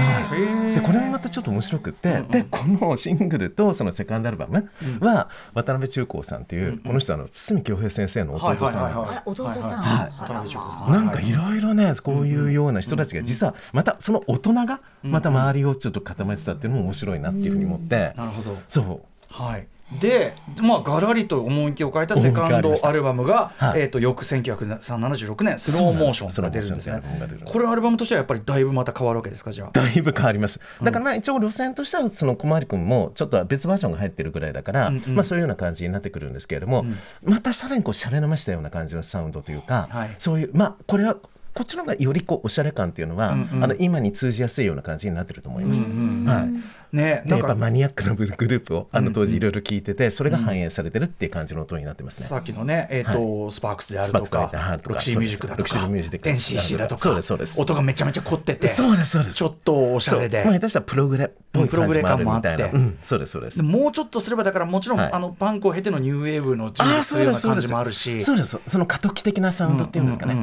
[0.00, 9.22] はい、でこれもまたちょっと面白くて、うんうん、でこのシングルとそのセカンドアルバムは、渡辺中高さんっていう、うんうん、この人あの堤恭平先生の弟さんなんです。
[9.24, 18.58] 弟さん、はい、なんかいろいろねこういうような人たちが実はまたその大人がまた周りをちょっと固めてたっていうのも面白いなっていうふうに思って、なるほど。
[18.68, 19.10] そう。
[19.32, 19.66] はい
[19.98, 27.02] で、まあ、がらりと趣を変えたセカンドアルバムが、はい、えーと、翌1976年スローモーションが出るんですね。
[27.44, 29.50] これアルバムとしてはやっぱりだいぶまた変わるわけですか？
[29.50, 29.70] じゃあ。
[29.72, 30.60] だいぶ変わります。
[30.82, 36.96] だからまあ一応路線としてはその小回り君もちょっと別バージョンが入ってるぐらいだから、うんうん、まあ、そういうような感じになってくるんですけれども、うん、
[37.32, 41.16] またさらにこうしゃれなましたような感じのサウンドというか、はい、そういうまあこれは
[41.54, 45.86] こっちの方がよりこうおしゃれ感っていうのは、うんうん、あの今に通じやすいような感じになってると思います。
[45.86, 46.48] うんうん、はい。
[46.92, 52.26] ね、やっぱマニアックなグループをあの当時いろいろ聞いてて、それが反映されてるっていう感じの音になってますね。
[52.26, 59.36] さっきのね、えっ、と、スパークスであるとか、ロクシーミュージックだとか、NCC だとか、そうですそうです音がめちゃめちゃ凝ってて、そうですそうです。
[59.36, 62.70] ちょっとおしゃれで、まあ下手したらプログレっぽい感じもあるみたいな、
[63.02, 63.62] そうですそうです。
[63.62, 68.60] もうちょっとすればだからもちろんあのパンクを経てのニューウェーブの人物というような感じもあるし、そうです。
[68.66, 70.36] その過渡期的なサウンドっていうんですかね。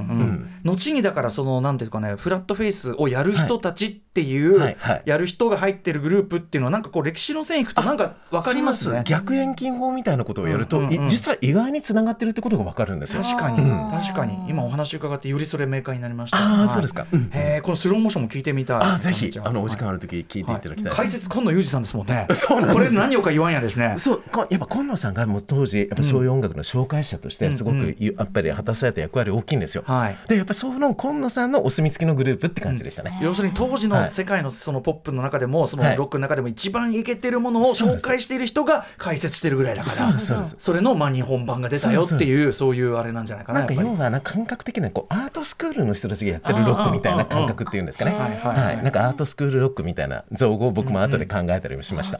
[0.64, 4.76] 後にだからそのなんていうかね、フラットフェイスをやる人たちっていう
[5.06, 9.04] やる人が入ってるグループっていうのはなんかこう歴史の線いくとなんか分かりますね。
[9.06, 13.22] 逆遠近法みたいなことをやると、うんうんうん、実は意外につながってるってことが分かるんですよ。
[13.22, 14.50] 確かに、うん、確かに。
[14.50, 16.38] 今お話伺ってよりそれ明快になりました。
[16.38, 18.82] ああ、そうですか、うん、へこのスローモーションも聞いてみたい。
[18.82, 22.28] あぜひあのお時間ある時聞いていただきたい、はい、解説今野裕二さんですもんね。
[22.34, 23.94] そうなんこれ何をか言わんやですね。
[23.98, 48.12] そうやっぱ今野さんがもう当時やっぱそういう音楽の紹介者としてすごくやっぱり果たされた役割大きいんですよ、はい、でやっぱその今野さんのお墨付きのグループって感じでしたね、要するに当時の世界のそのポップの中でもそのロックの中でも一番イケてるものを紹介している人が解説してるぐらいだからそれのまあ日本版が出たよっていうそういうあれなんじゃないかななんか要はな感覚的なこうアートスクールの人たちがやってるロックみたいな感覚っていうんですかね。
[48.12, 52.18] はいなんかアートスクールロックみたいな造語を僕も後で考えたりもしました。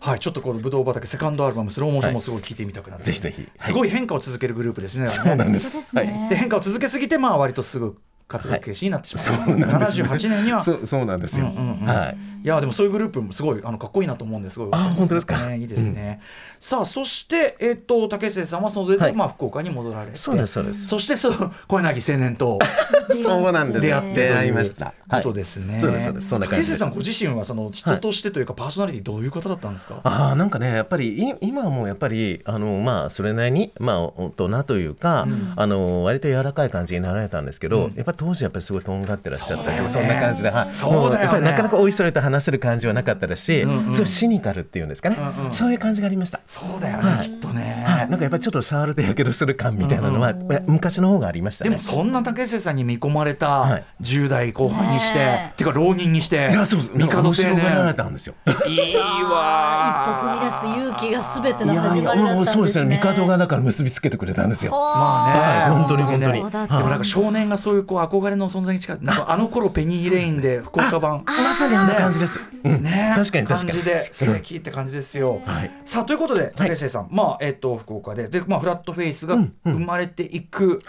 [0.00, 5.08] はい、ちょっとこのブドウ畑セカンドアルバムスローモーションもすごい聞いてみたくなる、ぜひぜひ、すごい変化を続けるグループですね。
[5.08, 5.96] そうなんです。
[5.96, 7.96] はい、で変化を続けすぎてまあ割とすぐ
[8.28, 9.50] 活動停止になってしまう。
[9.50, 11.46] はい、78年にはそうなんですよ。
[11.46, 12.16] はい。
[12.46, 14.68] いやでもそういうグループもすごいあのかっこいいなと思うんですごい。
[14.70, 15.52] あ本当ですか？
[15.52, 16.20] いいですね。
[16.60, 20.86] さあそしてえっと竹瀬さんはそのでまあ福岡に戻られて、そうですそうです。
[20.86, 22.60] そしてその小柳青年と
[23.20, 23.86] そうなんです。
[23.86, 24.94] 出会って会いました。
[25.10, 25.80] ことですね。
[25.80, 26.28] そうですそうです。
[26.28, 26.66] そんな感じ。
[26.66, 30.00] 竹瀬さんご自身はその人としてというかパーソナリティどういう方だったんですか？
[30.04, 40.68] ああなんかねやっぱり今はもうやっぱりあのまあそれなりにまあ大人というかあの割と柔らかい感じになられたんですけど、やっぱ当時やっぱりすごいとんがってらっしゃったしそんな感じで、はい。
[40.72, 45.16] そうだよやっぱりなかなかおいそれと話せる感じはなかったですし、そうシニカルっていうんですかね、
[45.52, 46.40] そういう感じがありました。
[46.46, 47.86] そうだよね、きっとね。
[47.86, 50.34] なんかやっぱりちょっと触るとやけどする感みたいなのは
[50.66, 55.18] 昔の方がありましたでもそんな竹瀬さんに見込まれた10代後半にして、
[55.52, 57.76] っていうか浪人にして、いやそう帝青年。
[57.76, 58.34] られたんですよ。
[58.66, 60.06] いいわ。
[60.06, 62.52] 一歩踏み出す勇気がすべての始まりだったんですね。
[62.52, 63.00] そうですね。
[63.02, 64.72] 帝がだから結びつけてくれたんですよ。
[64.72, 66.32] まあね、本当に本当に。
[66.32, 68.98] でもなんか少年がそういうこう憧れの存在に近い。
[69.02, 71.24] なんかあの頃ペニーレインで福岡版。
[71.26, 72.38] まさにあんな感じです。
[72.64, 73.72] ね、確かに確かに。
[73.72, 75.40] 感じで素敵って感じですよ。
[75.84, 80.82] さあということで竹瀬さん、まあえっと福岡ででまあフラットフェイスが生まれていく。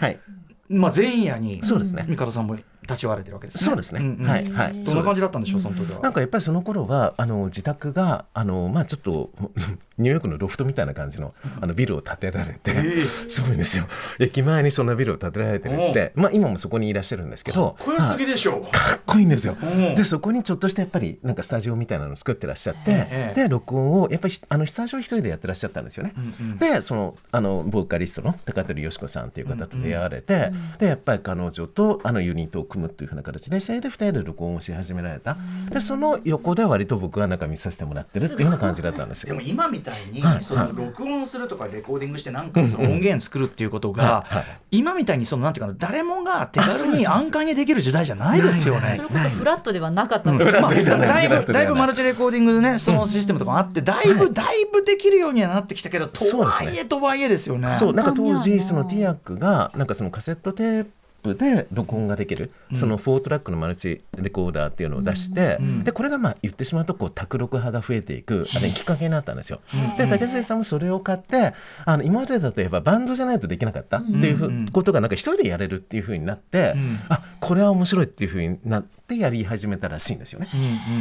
[0.68, 1.60] まあ前夜に。
[1.64, 2.04] そうですね。
[2.08, 2.56] 三方さんも。
[2.88, 4.84] 立ち会われてるわけです、ね、そうですね、うんうん、はいはい。
[4.84, 6.00] どんな感じだったんでしょうその時は？
[6.00, 9.30] なんかやっぱりその頃はあの自宅があのまあちょっと
[9.98, 13.86] ニューヨークのロフトみたいな感じのあのビルを建てられて、えー、 すごいんですよ。
[14.18, 16.12] 駅前にそんなビルを建てられてるって。
[16.14, 19.56] まあ今もそこにいらっしゃるんですけどかっこよすぎでしょ、はかっこいいんですよ。
[19.96, 35.36] でそこにちょっとしたやっぱりなんかスタジオみたいなのを作ってらっしゃって、えー、で録音をやっぱりあのスタジオ一人でやってらっしゃったんですよね、うんうん、でそのあのボーカリストの高取よし子さんという方と出会われて、うんうん、でやっぱり彼女とあのユニットを組むっていうふうな形ででそれで2人で録音をし始められた。
[35.70, 39.34] でその横で割と僕はなんか見させてもらってるっていうような感じだったんですよ。
[39.34, 44.24] でも今みたいに、その録音するとかレコーディングしてなんかその音源作るっていうことが、
[44.70, 48.94] 今みたいにそのなんていうか誰もが手軽に安価にできる時代じゃないですよね。
[48.96, 57.74] それこそフラットではなかったので、まあ、だいぶだいぶマルチレコーディングでねそのシステムとかあってだいぶだいぶできるようにはなってきたけどとはいえとはいえですよね。
[57.76, 57.92] そう。
[57.94, 60.90] なんか当時そのティアックがなんかそのカセットテープ
[61.22, 69.60] プで録音ができる、うん、その4トラックのマルチレコーダーっていうのを出して、うん、でこれがまあ言ってしまうとこう卓録派が増えていくあれきっかけになったんですよ。
[69.96, 71.54] で竹末さんもそれを買って
[71.84, 80.48] あの今までだとやっぱバンドじゃないとできなかったっていうことがなんか一人でやれるっていうふうになって、うん、あこれは面白いっていうふうになってやり始めたらしいんですよね。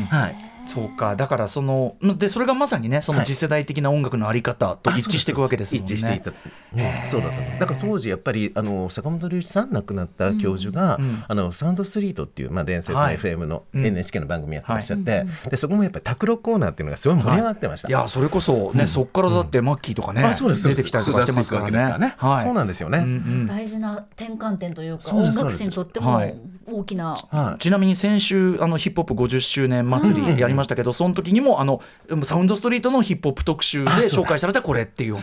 [0.10, 1.16] はいそうか。
[1.16, 5.94] だからそのでそれがまさにねその次世代的な音楽のあり方と一致していくわけですもんね。
[5.94, 11.06] 一致していた、うん、そうだと思うだから当時やっぱりあの坂本龍一さん亡くなった教授が、うん。
[11.06, 22.16] うん、あのサウンドストリートっていう、まあ、伝説の FM の NHK の番組やってらっしゃって、はい、でそこもやっぱり卓録コーナーっていうのがすごい盛り上がってました、はい、いやそれこそね、そこからだってマッキーとかね、出てきたりとかしてますからね。
[22.18, 23.06] はい、そうなんですよね、
[23.48, 26.22] 大事な転換点というか音楽史にとっても
[26.70, 31.82] 大きな、はい、ちなみに先週あのヒップホップ50周年祭りやりましたけど、その時にもあの
[32.24, 35.16] サウンドストリートのヒップホップ特集で紹介されたこれっていう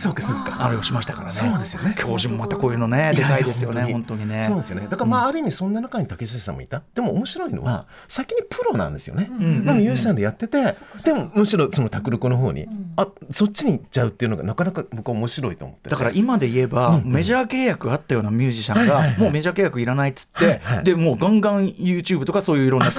[0.57, 1.33] あれをしましたからね。
[1.33, 1.95] そうですよね。
[1.97, 4.45] 教授もまたこういうのねでかいですよね本当にね。
[4.45, 4.87] そうですよね。
[4.89, 6.81] だからまあある意味そんな中に竹下さんもいた。
[6.93, 15.89] でも面白いのは先にプロなんですよね、うん、でも有志さんでやっててでもむしろそのタクルコの方に、あそっちに行っちゃうっていうのがなかなか僕は面白いと思って。
[15.89, 22.89] だから今で言えば、メジャー契約あったようなミュージシャンが、もうメジャー契約いらないっつって、でもうガンガン YouTube とかそういういろんなあ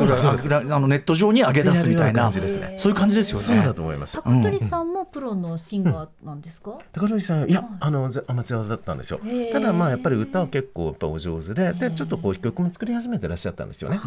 [0.80, 3.44] のネット上に上げ出すみたいなそういう感じですよね。
[3.44, 4.16] そうだと思います。
[4.16, 6.78] 高取さんもプロのシンガーなんですか？
[6.92, 9.20] 高取さんいやあのアマチュアだったんですよ。
[9.52, 13.98] ただまあやっぱり歌は結構やっぱお上手ででちょっとこう曲も作り始めてらっしゃったんですよね。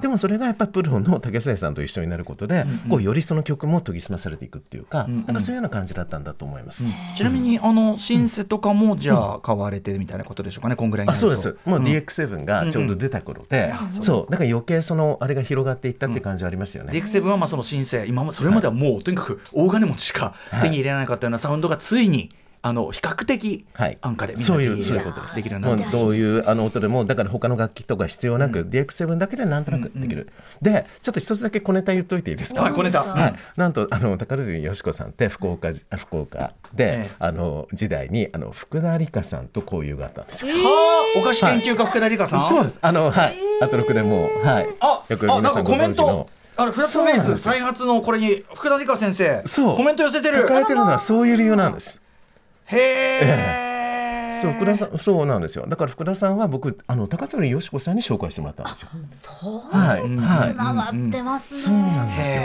[0.00, 6.88] でもそれがやっぱりプロの竹末さんと一緒になることで、こうよりその曲も研ぎ澄まされていくっていうか、なんかそういうような感じだったんだと思います。
[7.16, 11.56] ちなみにあのシンセとかもじゃあ買われてみたいなことでしょうかね、こんぐらいあそうです。
[11.64, 14.30] もう DX7 がちょうど出た頃で、そう。
[14.30, 16.92] だから余計そのあれが広がっていったって感じはありましたよね。
[16.92, 18.06] DX7 はまあそのシンセ。
[18.06, 22.30] 今それまではもうとにかく大金持ちしか手に入れなかったようなサウンドがついに、
[22.66, 23.66] あの比較的
[24.00, 25.36] 安価で、はい、そういうそういうことです。
[25.36, 30.22] できるようにどういうあの音でもだから他の楽器とか必要なく、うん、DX7 だけでなんとなくできる、
[30.62, 32.62] うんうん、でちょっと一つだけ小ネタ言っといていいですか？
[32.62, 36.52] はい小ネタ、はい、なんとあの高瑠よしこさんって福岡福岡。
[36.72, 42.40] で、ええ、あの時代にあの福田理香さんと交友があったんですよ、はあお菓子研究家、福田理香さん？
[42.40, 42.78] そうです。
[42.80, 43.36] あのはい。
[43.60, 44.66] あと6でもはい。
[44.80, 46.26] あよく皆さんご存知の。
[46.56, 49.76] あのフラットフェイス再発のこれに福田理香先生そう。
[49.76, 50.42] コメント寄せてる。
[50.42, 52.00] 書かれてるのはそういう理由なんです
[52.66, 52.76] へ
[53.20, 53.74] え。
[54.40, 55.66] そう福田さんそうなんですよ。
[55.66, 58.88] だから福田さんは僕あの高鶴よしこさんに紹介してもらったんですよ。
[59.12, 59.30] そ
[59.72, 62.42] うはい、はい、つながってますね、そうなんですよ。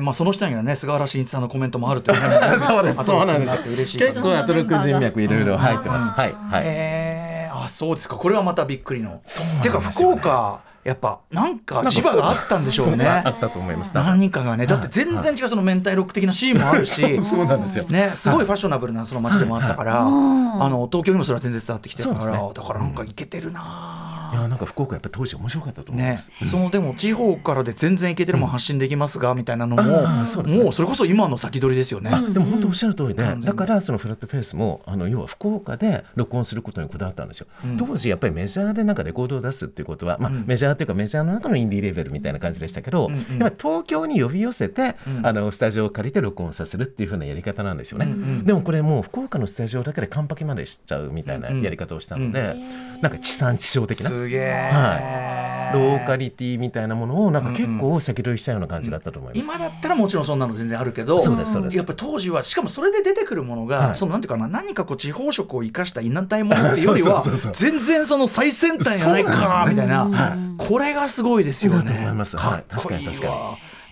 [0.00, 2.18] まあその下にはね菅原慎一さんのコメントもあるという
[2.58, 3.04] そうです。
[3.04, 3.62] そうなんですよ。
[4.08, 6.10] 結構アトロク人脈いろいろ入ってます。
[6.10, 6.32] はい。
[6.32, 8.16] はいえあそうですか。
[8.16, 9.20] これはまたびっくりの。
[9.62, 13.06] ていうか福岡やっぱなんか磁場があったんでしょうね。
[13.06, 13.94] あったと思います。
[13.94, 17.84] 何かがね、だって全然違うその明太ロック的なシーンもあるし、そうなんですよ。
[17.84, 24.13] ね、すごいファッショナブルなその街でもあったから、あの東京にもそれは全然伝わってきてるから、だからなんかいけてるな。
[24.34, 30.42] いやなんか福岡やっぱ当時面白かったと思います、ね、そのでも地方からで全然いけてるも発信できますが、みたいなのも、もうそ
[30.82, 32.10] れこそ今の先取りですよね。
[32.32, 37.46] でも本当おっしゃる通りで、だからそのフラットフェイスもあの要は福岡で録音することにこだわったんですよ。
[37.78, 48.42] 当時やっぱりメジャーでなんかレコードを出すっていうことは、まあ、メジャーっていうかメジャーの中のインディーレベルみたいな感じでしたけど、やっぱ東京に呼び寄せて、あのスタジオを借りて録音させるっていうふうなやり方なんですよね。
[48.44, 52.56] でもこれもう福岡のスタジオだけで完パケまでしちゃうみたいなやり方をしたので、
[53.00, 54.10] なんか地産地消的な。
[54.24, 54.70] すげえ。
[54.72, 55.74] はい。
[55.74, 59.54] ローカリティみたいなものをなんか結構先取りしたような感じだったと思います、うん。
[59.54, 61.76] うん、今だったらもちろんそんなの全然あるけどそうですそうです。
[61.76, 71.98] やっぱ当時はしかもそれで出てくるものが、はい、そのなんていうかな何かこう地方色を生かしたいなたいものっていうよりは全然その最先端やないかみたいな、はい、これがすごいですよね。
[71.98, 73.32] 思います、はい、確かに確かに。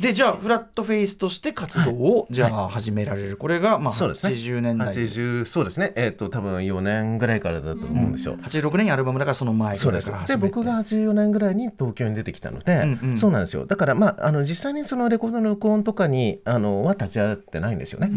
[0.03, 3.37] でじゃあフラットフェイスとして活動を、じゃあ始められる。
[3.37, 4.93] これがまあ80年代。
[4.93, 5.93] でそうですね。
[5.95, 13.65] えっ、と多分4年ぐらいからだと思うんですよ、86年にアルバムだからその前ぐらいからで僕が84年ぐらいに東京に出てきたので、そうなんですよ。
[13.65, 18.11] だからまああの実際にそのレコードの録音とかにあのは立ち会ってないんですよね、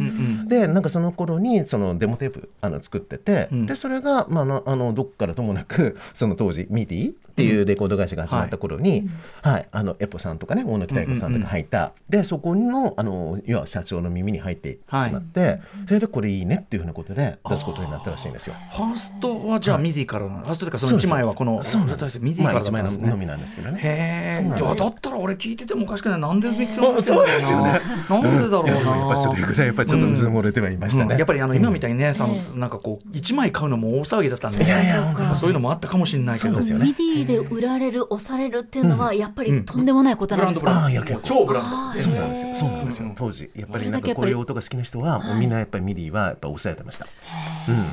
[0.48, 9.10] でなんかその頃にそのデモテープあの作ってて、でそれがまああのどっからともなく その当時ミディっていうレコード会社が始まった頃に、
[9.42, 9.68] はい。
[9.72, 11.75] あのエポさんとかね大貫妙子さんとか入った、
[12.10, 18.56] でそこのあの要は社長の耳に入ってしまって、それでこれいいねっていうふうなことで出すことになったらしいんですよ。
[18.72, 22.20] ファーストはじゃあミディからの、ファーストというかその1枚はこのそうなんです。
[22.20, 23.10] ミディからだったんですね。
[23.10, 23.80] のみなんですけどね。
[23.82, 24.46] へえ。
[24.46, 26.20] いやだったら俺聞いててもおかしくない。
[26.20, 27.80] なんでミックスそうですよね。
[28.10, 28.72] なんでだろうな。
[28.98, 31.18] やっぱそれぐらいやっぱりちょっとうずもれてはいましたね。
[31.18, 36.56] やっぱりあの今みたいにね、そのなんかこう1枚買うのも大騒ぎだったんで、いやいやそういうのもあったかもしれないけど。
[36.56, 40.90] ミディで売られる押されるっていうのはやっぱりとんでもないことなんですか？
[41.24, 42.00] 超ブランド。
[42.00, 42.54] そうなんですよ。
[42.54, 43.12] そうなんですよ。
[43.16, 47.08] 当時やっぱりなんかこういう音が好きな人はもうみんなやっぱりミディはやっぱ抑えてました。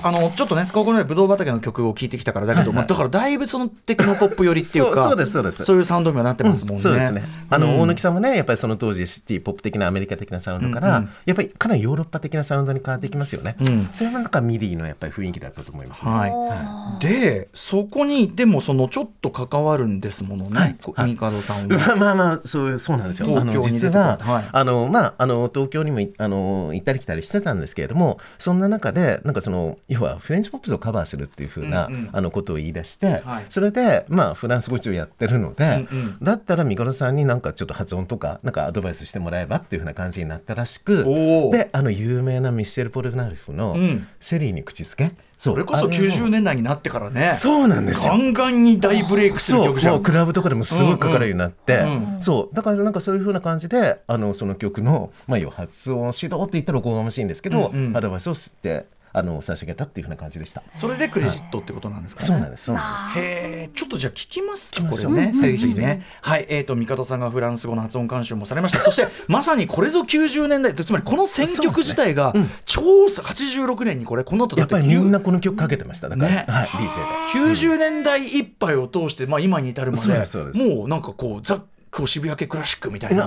[0.03, 5.65] あのちょっとね高校のブドウ畑の曲を聴いてきたからだけど、まあだからだいぶそのテクノポップ寄りっていうか、そうですそうです。
[5.65, 6.83] そういうサウンドにはなってますもんね。
[6.83, 7.23] そうですね。
[7.51, 13.57] あの大貫さんもねやっぱりその当時シティポップ的なアメリカ的なサウンドからやっぱりかなりヨーロッパ的なサウンドに変わっていきますよね。
[13.93, 17.07] それはなんかミディのやっぱり雰囲気だったと思いますはい。
[17.07, 20.77] でそこにでもそのちょっと関わるんですものね。
[21.05, 21.97] ミカドさんは。
[21.97, 23.39] まあまあそうそうなんですよ。
[23.39, 24.19] あの実は
[24.53, 41.05] あのまああの東京にもあの行ったり来たりしてたんですけれどもそんな中でなんかその要はフレンチポップスをカバーするっていうふうな、うんうん、あのことを言い出して、はい、それでまあフランス語一応やってるので、うんうん、だったらミカドさんになんかちょっと発音とかなんかアドバイスしてもらえばっていうふうな感じになったらしく
[41.53, 43.77] であの有名なミッシェル・ポルナルフの
[44.21, 45.13] 「シェリーに口づけ」
[45.43, 47.35] それこそ90年代になってからね。
[47.35, 48.13] そうなんですよ。
[48.13, 50.01] ガンガンに大ブレイクする曲じゃん。
[50.01, 52.55] クラブとかでもすごいかかるようになって、うんそう。
[52.55, 57.97] だからなんかそういうふうな感じであのその曲の、まあ、発音指導って言ったらおこがましいんですけど、うんうん。
[57.97, 60.63] アドバイスをしてあの差し上げたっていうふうな感じでした。
[60.75, 63.27] それでクレジットってことなんですかね、そうなんですそうなんです。
[63.27, 65.81] へえ、ちょっとじゃあ聞きますか、これね、ぜひうん。
[65.81, 66.07] ね。
[66.23, 68.79] はい、えっ、と、帝さんがフランス語の発音監修もされました。
[68.79, 72.33] そして、まさにこれぞ90年代、つまりこの選曲自体が、
[72.65, 76.09] 超86年にこれ、この後だやっぱりみんなこの曲かけてました。
[76.09, 76.45] だから、ね。
[76.49, 77.57] はい、DJ で。
[77.57, 80.23] 90年代いっぱいを通して、まあ、今に至るまで
[80.55, 83.25] もうなんかこうザこう渋谷系クラシックみたいな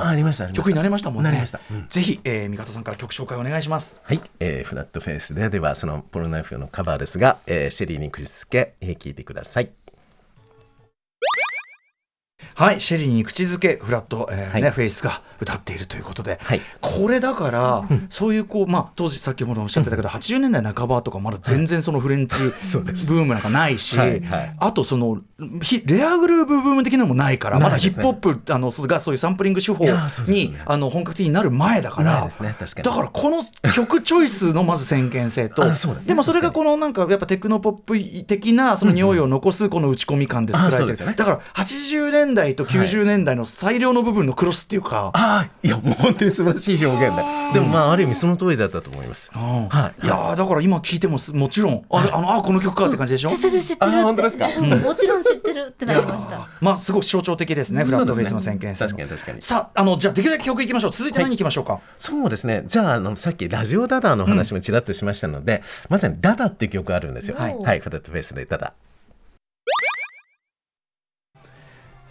[0.52, 1.46] 曲になりましたもんね。
[1.70, 1.86] うん。
[1.88, 4.02] ぜひ、えー、三方さんから曲紹介お願いします。
[4.04, 9.70] はい、えー、フラットフェイスでではそのポルノナイフのカバーですが、えー、シェリーにくじつけ、えー、聞いてください。
[12.54, 14.62] はいシェリーに口づけフラット、えーはい。
[14.62, 16.62] ね、フェイスが歌っているということで、はい。
[16.82, 24.56] これだから、そういうこう、まあ、当時先ほどおっしゃってたけど、80年代半ばとかまだ全然そのフレンチ ブームなんかないし、はいはい。
[24.60, 25.22] あとその
[25.62, 29.86] ひレアグルーブブーム的なのもないからまだヒップホップあのそがそういうサンプリング手法
[30.28, 30.64] にね。
[30.66, 32.30] あの本格的になる前だからね。
[32.30, 32.84] 確かに。
[32.84, 33.42] だからこの
[33.74, 35.64] 曲チョイスのまず先見性と
[36.06, 41.14] でもそれがこのなんかやっぱテクノポップ的なその匂いを残すこの打ち込み感で作られてる、あそうですよね。
[41.16, 47.24] だから80年代と90年代の最良の部分のクロスっていうか、ああいやもう本当に素晴らしい表現で
[47.54, 49.32] でもまあある意味その通りだったと思います。
[49.34, 49.70] うん。
[49.70, 50.06] はい。
[50.06, 53.90] いやーだから今聞いてもすもちろんあれあのあこの曲かって感じでしょ、知ってる知ってる。
[53.90, 54.48] ってあ本当ですか？
[54.48, 54.70] うん。
[54.82, 56.48] もちろん知ってるってなりました。
[56.62, 58.90] まあすごく象徴的ですねフラットフェイスの先見性の。
[58.90, 59.42] 確かに確かに。
[59.42, 60.92] さああのじゃあできるだけ曲いきましょう。
[60.92, 62.64] 続いて何いきましょうか、そうですね。
[62.68, 67.36] じゃああのさっきラジオダダの話もちらっとしましたので、まさにダダっていう曲あるんですよ。
[67.38, 67.58] はい。
[67.58, 68.74] はい、フラットフェイスでダダ。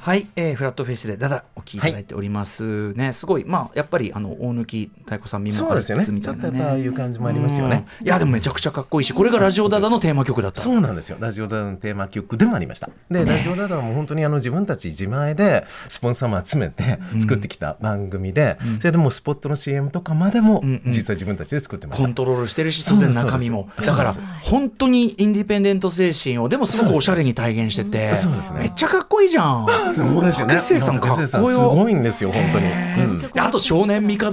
[0.05, 2.93] はい、えーフラットフェイスでダダお聴きいただいております。
[2.93, 3.45] ね、すごい。
[3.47, 6.21] まあやっぱりあの大抜太鼓さん耳もあるそうですよね。
[6.21, 6.81] みたいなね。
[6.83, 7.87] いう感じもありますよね。
[8.03, 8.07] うん。
[8.07, 10.61] いやでもめちゃくちゃかっこいいしこれがラジオダダのテーマ曲だった。
[10.61, 11.17] そうなんですよ。
[11.21, 12.91] ラジオダダのテーマ曲でもありました。
[13.11, 20.93] で、ラジオダダはもう本当にあの自分たち自前でスポンサーも集めて作ってきた番組で、それでもうスポットの CM とかまでもうんうん。
[20.93, 22.05] 実は自分たちで作ってました。
[22.05, 23.71] コントロールしてるし当然中身も。
[23.83, 28.59] だから本当にインディペンデント精神をでもすごくおしゃれに体現しててそうですね。
[28.59, 29.67] めっちゃかっこいいじゃん
[29.97, 30.55] ですよね。
[30.55, 31.15] 竹末さんか。
[31.15, 32.67] っこよすごいんですよ本当に。
[32.67, 33.19] うん。
[33.21, 34.31] であと少年帝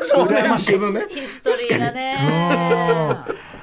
[0.00, 0.78] そう羨ましい。
[0.78, 1.06] ね。
[1.08, 2.16] ヒストリーがね。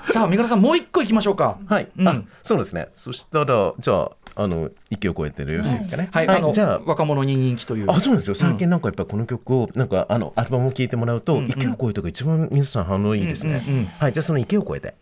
[0.05, 1.59] さあ三倉さんもう一個いきましょうか。
[1.67, 2.07] はい、うん。
[2.07, 2.89] あそうですね。
[2.95, 5.77] そしたらじゃああの息を超えてるよろしい。
[5.77, 6.09] ですかね。
[6.11, 6.81] はい、あのじゃあ。
[6.85, 7.91] 若者に人気という。
[7.91, 8.35] あそうなんですよ。
[8.35, 14.13] 最近なんかやっぱこの曲をなんかあのアルバムを聴いてもらうと「池を越えて」が一番皆さん反応いいですね、うんうんうんはい。
[14.13, 14.95] じゃあその「池を越えて。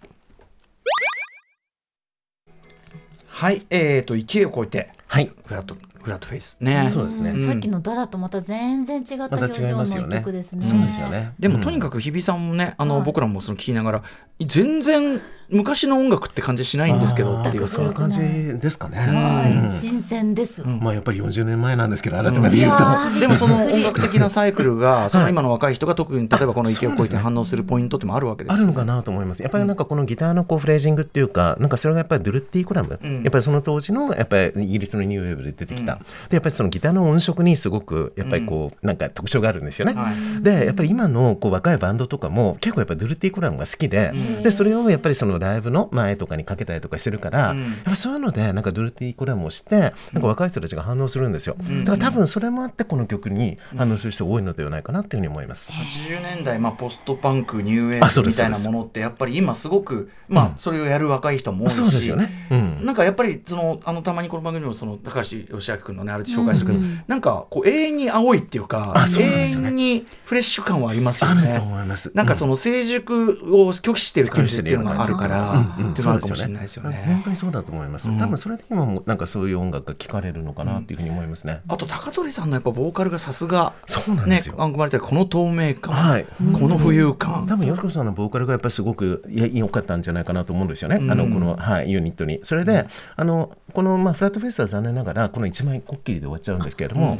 [3.27, 3.61] はい。
[3.69, 5.31] えーと勢いを超えて」はい。
[5.45, 6.87] フラットフラットフェイスね。
[6.89, 7.39] そうですね、ん。
[7.39, 10.15] さっきのダダとまた全然違った表情違いますよね。
[10.15, 10.61] の曲ですね。
[10.61, 11.33] そうですよね。
[11.39, 13.05] でもとにくかく日比さんもねあのはい。
[13.05, 14.03] 僕らもその聞きながら
[14.39, 15.19] 全然
[15.49, 20.63] 昔の音楽って感じしないんですけどっていうそういう感じですかね、はい、新鮮です。
[20.63, 29.41] まあやっぱり40年前なんですけど改めて言うと、でもその 音楽的なサイクルがその今の若い人が特に例えばこの勢いを超えて反応するポイントってもあるわけですよあるのかなと思います。
[29.41, 33.13] やっぱりなんかこのギターのこうフレージングっていうか、なんかそれがやっぱりドゥルッティ・クラム、うん。
[33.15, 35.88] やっぱりその当時のやっぱりイギリスのニューウェーブで出てきた、
[36.29, 39.93] でやっぱりそのギターの音色にすごくやっぱりこう、なんか特徴があるんですよね。
[39.93, 40.43] はい。
[40.43, 44.13] でやっぱり今のこう若いバンドとかも結構やっぱドゥルッティ・クラムが好きで、
[44.43, 47.61] でそれをやっぱりそのライブの前とかにかけたりとかしてるから、うん。
[47.61, 51.55] やっぱそういうのでなんかドゥルッティ・クラムをしてなんか若い人たちが反応するんですよ。
[51.85, 55.71] だから多分それもあってこの曲に反応する人が多いのではないかなっていうふうに思います。
[55.71, 62.47] 80年代、まあ、ポストパンクニューウェーブみたいなものってやっぱり今すごく、まあ、それをやる若い人も多いし、そうですよね。
[62.51, 62.85] うん。
[62.85, 71.59] なんかやっぱりそのあのたまにこの番組でもその高橋義明君のねあれで紹介してくるけど、なんかこう永遠に青いっていうかあそうなんで永遠にフレッシュ感はありますよあるとね。
[71.59, 72.11] 思います。
[72.15, 77.21] なんかその成熟を拒否してる感じっていうのがあるから、うんうかもしれないですよ本ね。
[77.23, 78.09] 当にそうだと思います。
[78.09, 81.61] うん多分それで今もなんかそういう音楽が聴かれるのかなっていうふうに思いますね。
[81.67, 84.55] あと高取さんのやっぱボーカルがさすがそうなんでねすよ。
[84.57, 86.25] あんまれてるこの透明感、はい。
[86.25, 90.97] この浮遊感、多分よしこさんのボーカルがやっぱりすごく良かったんじゃないかなと思うんですよね。
[90.97, 92.39] うんあのこのはいユニットに。
[92.43, 97.15] それで、あのこのまあフラットフェイスは残念ながらこの一枚こっきりで終わっちゃうんですけれども、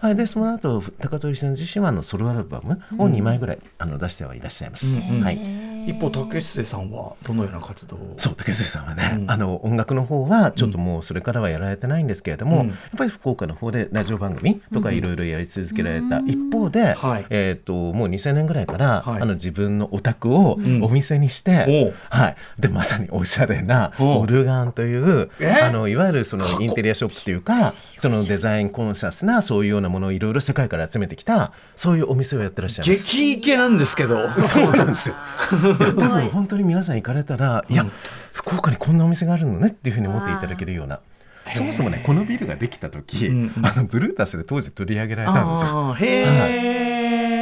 [0.00, 4.98] はいでその後高取さん自身はあのソロアルバムを2枚ぐらいあの出してはいらっしゃいます。
[4.98, 5.71] はい。
[5.86, 8.14] 一方竹内さんはどのような活動を？
[8.16, 9.30] そう竹瀬さんはね、うん。
[9.30, 12.68] あの音楽の方はちょっともうそれからはやられてないんですけれども、うん。
[12.68, 17.26] やっぱり福岡の方でラジオ番組とかいろいろやり続けられた一方で、はい。
[17.30, 19.22] えー、ともう2000年ぐらいから、はい。
[19.22, 20.82] あの自分のお宅をん。
[20.82, 25.50] お店にして、はい、でまさにおしゃれなオルガンというえ？
[25.62, 33.10] あのいわゆるそのインテリアショップというかそのデザインコンシャスなそういうようなものをいろいろ世界から集めてきたそういうお店をやってらっしゃいます。
[33.10, 34.28] 激イケなんですけど。
[34.40, 35.14] そうなんですよ。
[35.74, 37.86] 多分本当に皆さん行かれたら、いや
[38.32, 41.00] 福岡にこんなお店があるのねっていうふうに思っていただけるような。
[41.50, 45.92] そもそもねこのビルができた時、うんうん、あのブルータスで当時取り上げられたんですよ。
[45.94, 46.24] へ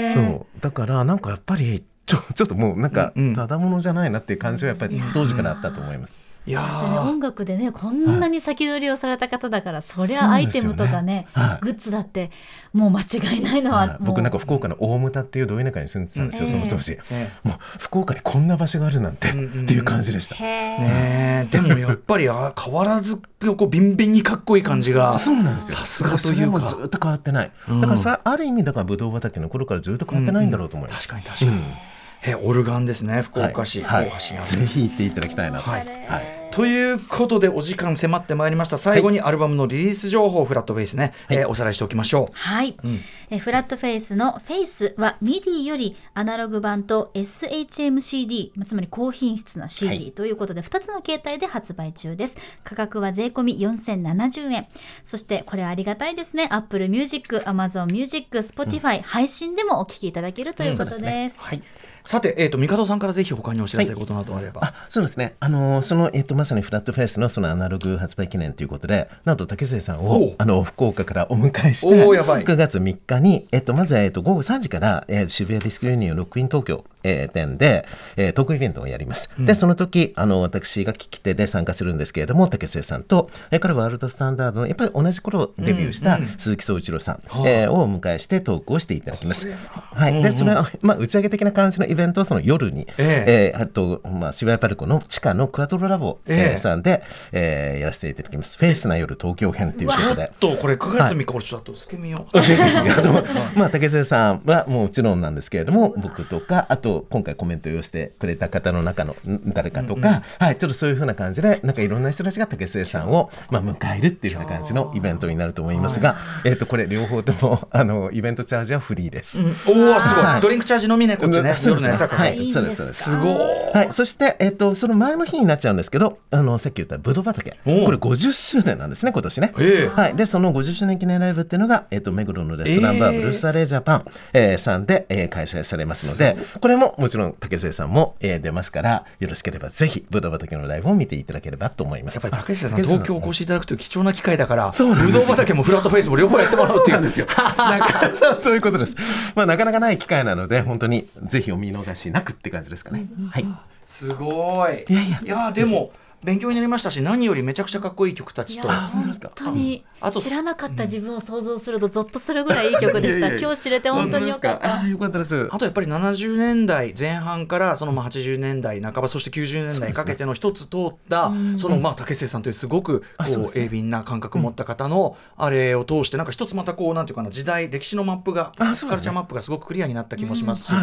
[0.07, 0.61] はい、そう。
[0.61, 6.30] だからなんかやっぱりちょちょっともうなんかただものじゃないなっていう感じはやっぱり当時からあったと思います。
[6.47, 11.27] いやね、音楽でねこんなに先取りをされた方だから、はい、そりゃアイテムとかね、ね。
[11.33, 12.31] はい、グッズだって
[12.73, 23.21] もう間違いないのは、はい、僕なんか福岡の大牟田っていうど田舎に住んでたんですよ、うん、その当時、えー、もう福岡にこんな場所があるなんて、うんうん、っていう感じでした、ね、でもやっぱりあ変わらず
[23.57, 25.79] こうビンビンにかっこいい感じがそうなんですよ。
[25.79, 26.61] さすがというか。
[26.61, 31.90] ずっと変わってない、だからさある意味だからぶどう畑の頃からずっと変わってないんだろうと思います、うんうん、確かに確かに、
[32.23, 34.11] えオルガンですね福岡市、はい。
[34.11, 35.87] はい、ぜひ行っていただきたいなと、はい。
[35.87, 36.41] はい。
[36.51, 38.77] ということでお時間迫ってまいりました。
[38.77, 42.35] 最後にアルバムのリリース情報、フラットフェイスね、はい、えー、おさらいしておきましょう。
[42.35, 43.01] はい、うん、
[43.31, 52.37] えフラットフェイスのフェイスは MIDI よりアナログ版と SHMCD つまり高品質な CD ということで、2つの形態で発売中です。
[52.65, 54.67] 価格は税込み4070円。
[55.05, 56.49] そしてこれありがたいですね。
[56.51, 61.63] Apple Music、Amazon Music、Spotify、うん、配信でもお聴きいただけるということです、うん、ね、はい
[62.05, 77.87] さて、えーと、帝さんからぜひ他にお知らせことなどあれば、はい、あそうですね、あのその、えーと、まさにフラットフェイスのそのアナログ発売記念ということで、なんと竹末さんをあの福岡からお迎えして、9月3日に、えーと、まずは、えー、と午後3時から、えー、渋谷ディスクユニオンロックイン東京、えー、店で、
[78.17, 79.33] えー、トークイベントをやります。
[79.39, 89.51] うん、で、その時あの私が聞き手で参加するんですけれども、竹末さんと、えー、彼はワールドスタンダードのやっぱり同じ頃デビューした鈴木総一郎さん、うえー、をお迎えしてトークをしていただきます。
[89.51, 90.09] は。
[90.09, 98.57] い、でそれは、まあ、打ち上げ的な感じのイベントをその夜に、えー、えー、あと、まあ、渋谷パルコの地下のクアトロラボ、えー、さんで、えー、やらせていただきます。
[98.57, 100.33] フェイスな夜東京編ということで。
[100.41, 102.41] とこれ9月3日、俺ちょっとつけみよう。
[102.41, 103.25] ぜひあの
[103.55, 109.17] まあ竹瀬さんはもちろんなんですけれども、僕とかあと今回コメントを寄せてくれた方の中の
[109.47, 119.41] 誰かとか、うんうん、はいちょっとそういうふうな感じでなんかいろんな人たちが竹瀬さんをまあ迎えるっていうような感じのイベントになると思いますが、えっ、ー、とこれ両方ともあのイベントチャージはフリーです。
[119.41, 120.41] うん、おおすごい、はい。
[120.41, 121.55] ドリンクチャージのみねこっちね。
[121.67, 123.11] 夜のははい、そうですそうです。
[123.11, 123.37] すごい。
[123.73, 127.51] はい、そして、えっ、と、その前の日になっちゃうんですけど、あの、さっき言ったぶどう畑。
[127.51, 129.53] これ50周年なんですね、今年ね。
[129.95, 130.17] はい。
[130.17, 142.17] で、その50周年記念ライブっていうのが、えっ、と、目黒のレストランバー、ブルースタレージャパン、えー、さんで、えー、開催されますので、これももちろん竹末さんも、えー、出ますから、よろしければぜひ、ぶどう畑のライブを見ていただければと思います。
[142.17, 147.27] やっぱり竹末さん、東京お越しいただくという貴重な機会だから、ぶどう畑もフラットフェイスも両方やってもらうっていうんですよ。
[147.57, 148.97] なんかそうそういうことです。
[149.35, 153.07] まあ、なかなかない機会なので、本当にぜひお見逃しなくって感じですかね。
[153.31, 153.47] はい。
[153.85, 154.85] すごい。
[154.89, 155.91] いやいやいやでも
[156.23, 158.69] 勉強になりましたし何よりめちゃくちゃかっこいい曲たちと。
[158.69, 159.85] 本当に
[160.21, 163.29] 知らなかった自分を想像するとゾッとするぐらいいい曲でした。
[163.39, 164.87] 今日知れて本当によかった。
[164.89, 165.07] よか？
[165.09, 180.69] ったですあとやっぱり70年代前半からそのまあ80年代半ばそして90年代かけての一つ通ったそのまあ竹末さんというすごくこう鋭敏な感覚を持った方のあれを通してなんか一つまたこうなんていうかな時代歴史のマップがカルチャーマップがすごくクリアになった気もします。
[180.69, 180.75] し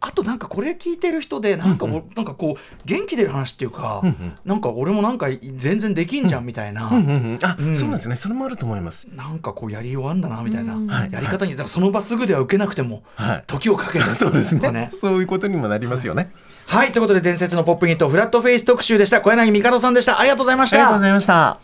[0.00, 4.02] あとなんかこれ聞いてる人でなんかなんかこう元気出る話っていうか
[4.44, 8.16] なんか俺もなんか全然できんじゃんみたいな、あ、そうなんですね。
[8.16, 9.08] それもあると思います。
[9.16, 13.02] なんかこうやり終わんだなみたいな、やり方にだからその場すぐでは受けなくても、
[13.48, 14.90] 時をかけて そうですね。
[15.00, 16.30] そういうことにもなりますよね、
[16.66, 16.92] はい。
[16.92, 19.20] ということで伝説のポップヒットフラットフェイス特集でした。
[19.20, 20.20] 小柳美香さんでした。
[20.20, 20.76] ありがとうございました。
[20.76, 21.58] ありがとうございました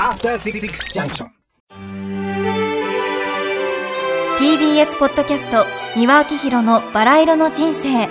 [0.00, 1.30] アフターシックスジャンクション
[4.38, 5.66] TBS ポッドキャスト
[5.96, 8.08] 三輪明宏のバラ色の人生。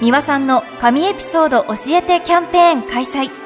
[0.00, 3.41] 三輪さんの神エピソード教えてキャンペーン開催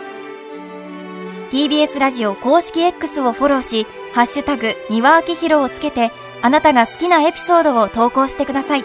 [1.51, 6.11] TBS ラジオ公式 X をフォローし「ハッシュタグ三輪明宏」をつけて
[6.43, 8.85] あなたが好きなエピソードを投稿してください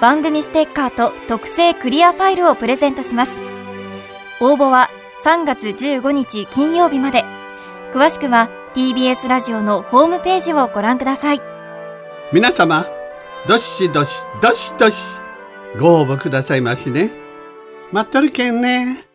[0.00, 3.40] 番組ステッカーと特製クリアファイルをプレゼントします
[4.40, 4.90] 応募は
[5.24, 7.24] 3月15日金曜日まで
[7.92, 11.40] 詳しくは TBS ラジオのホームページをご覧ください
[12.32, 12.86] 皆様
[13.48, 14.96] どしどしどしどし
[15.78, 17.10] ご応募くださいましね。
[17.92, 19.11] 待っとるけんね。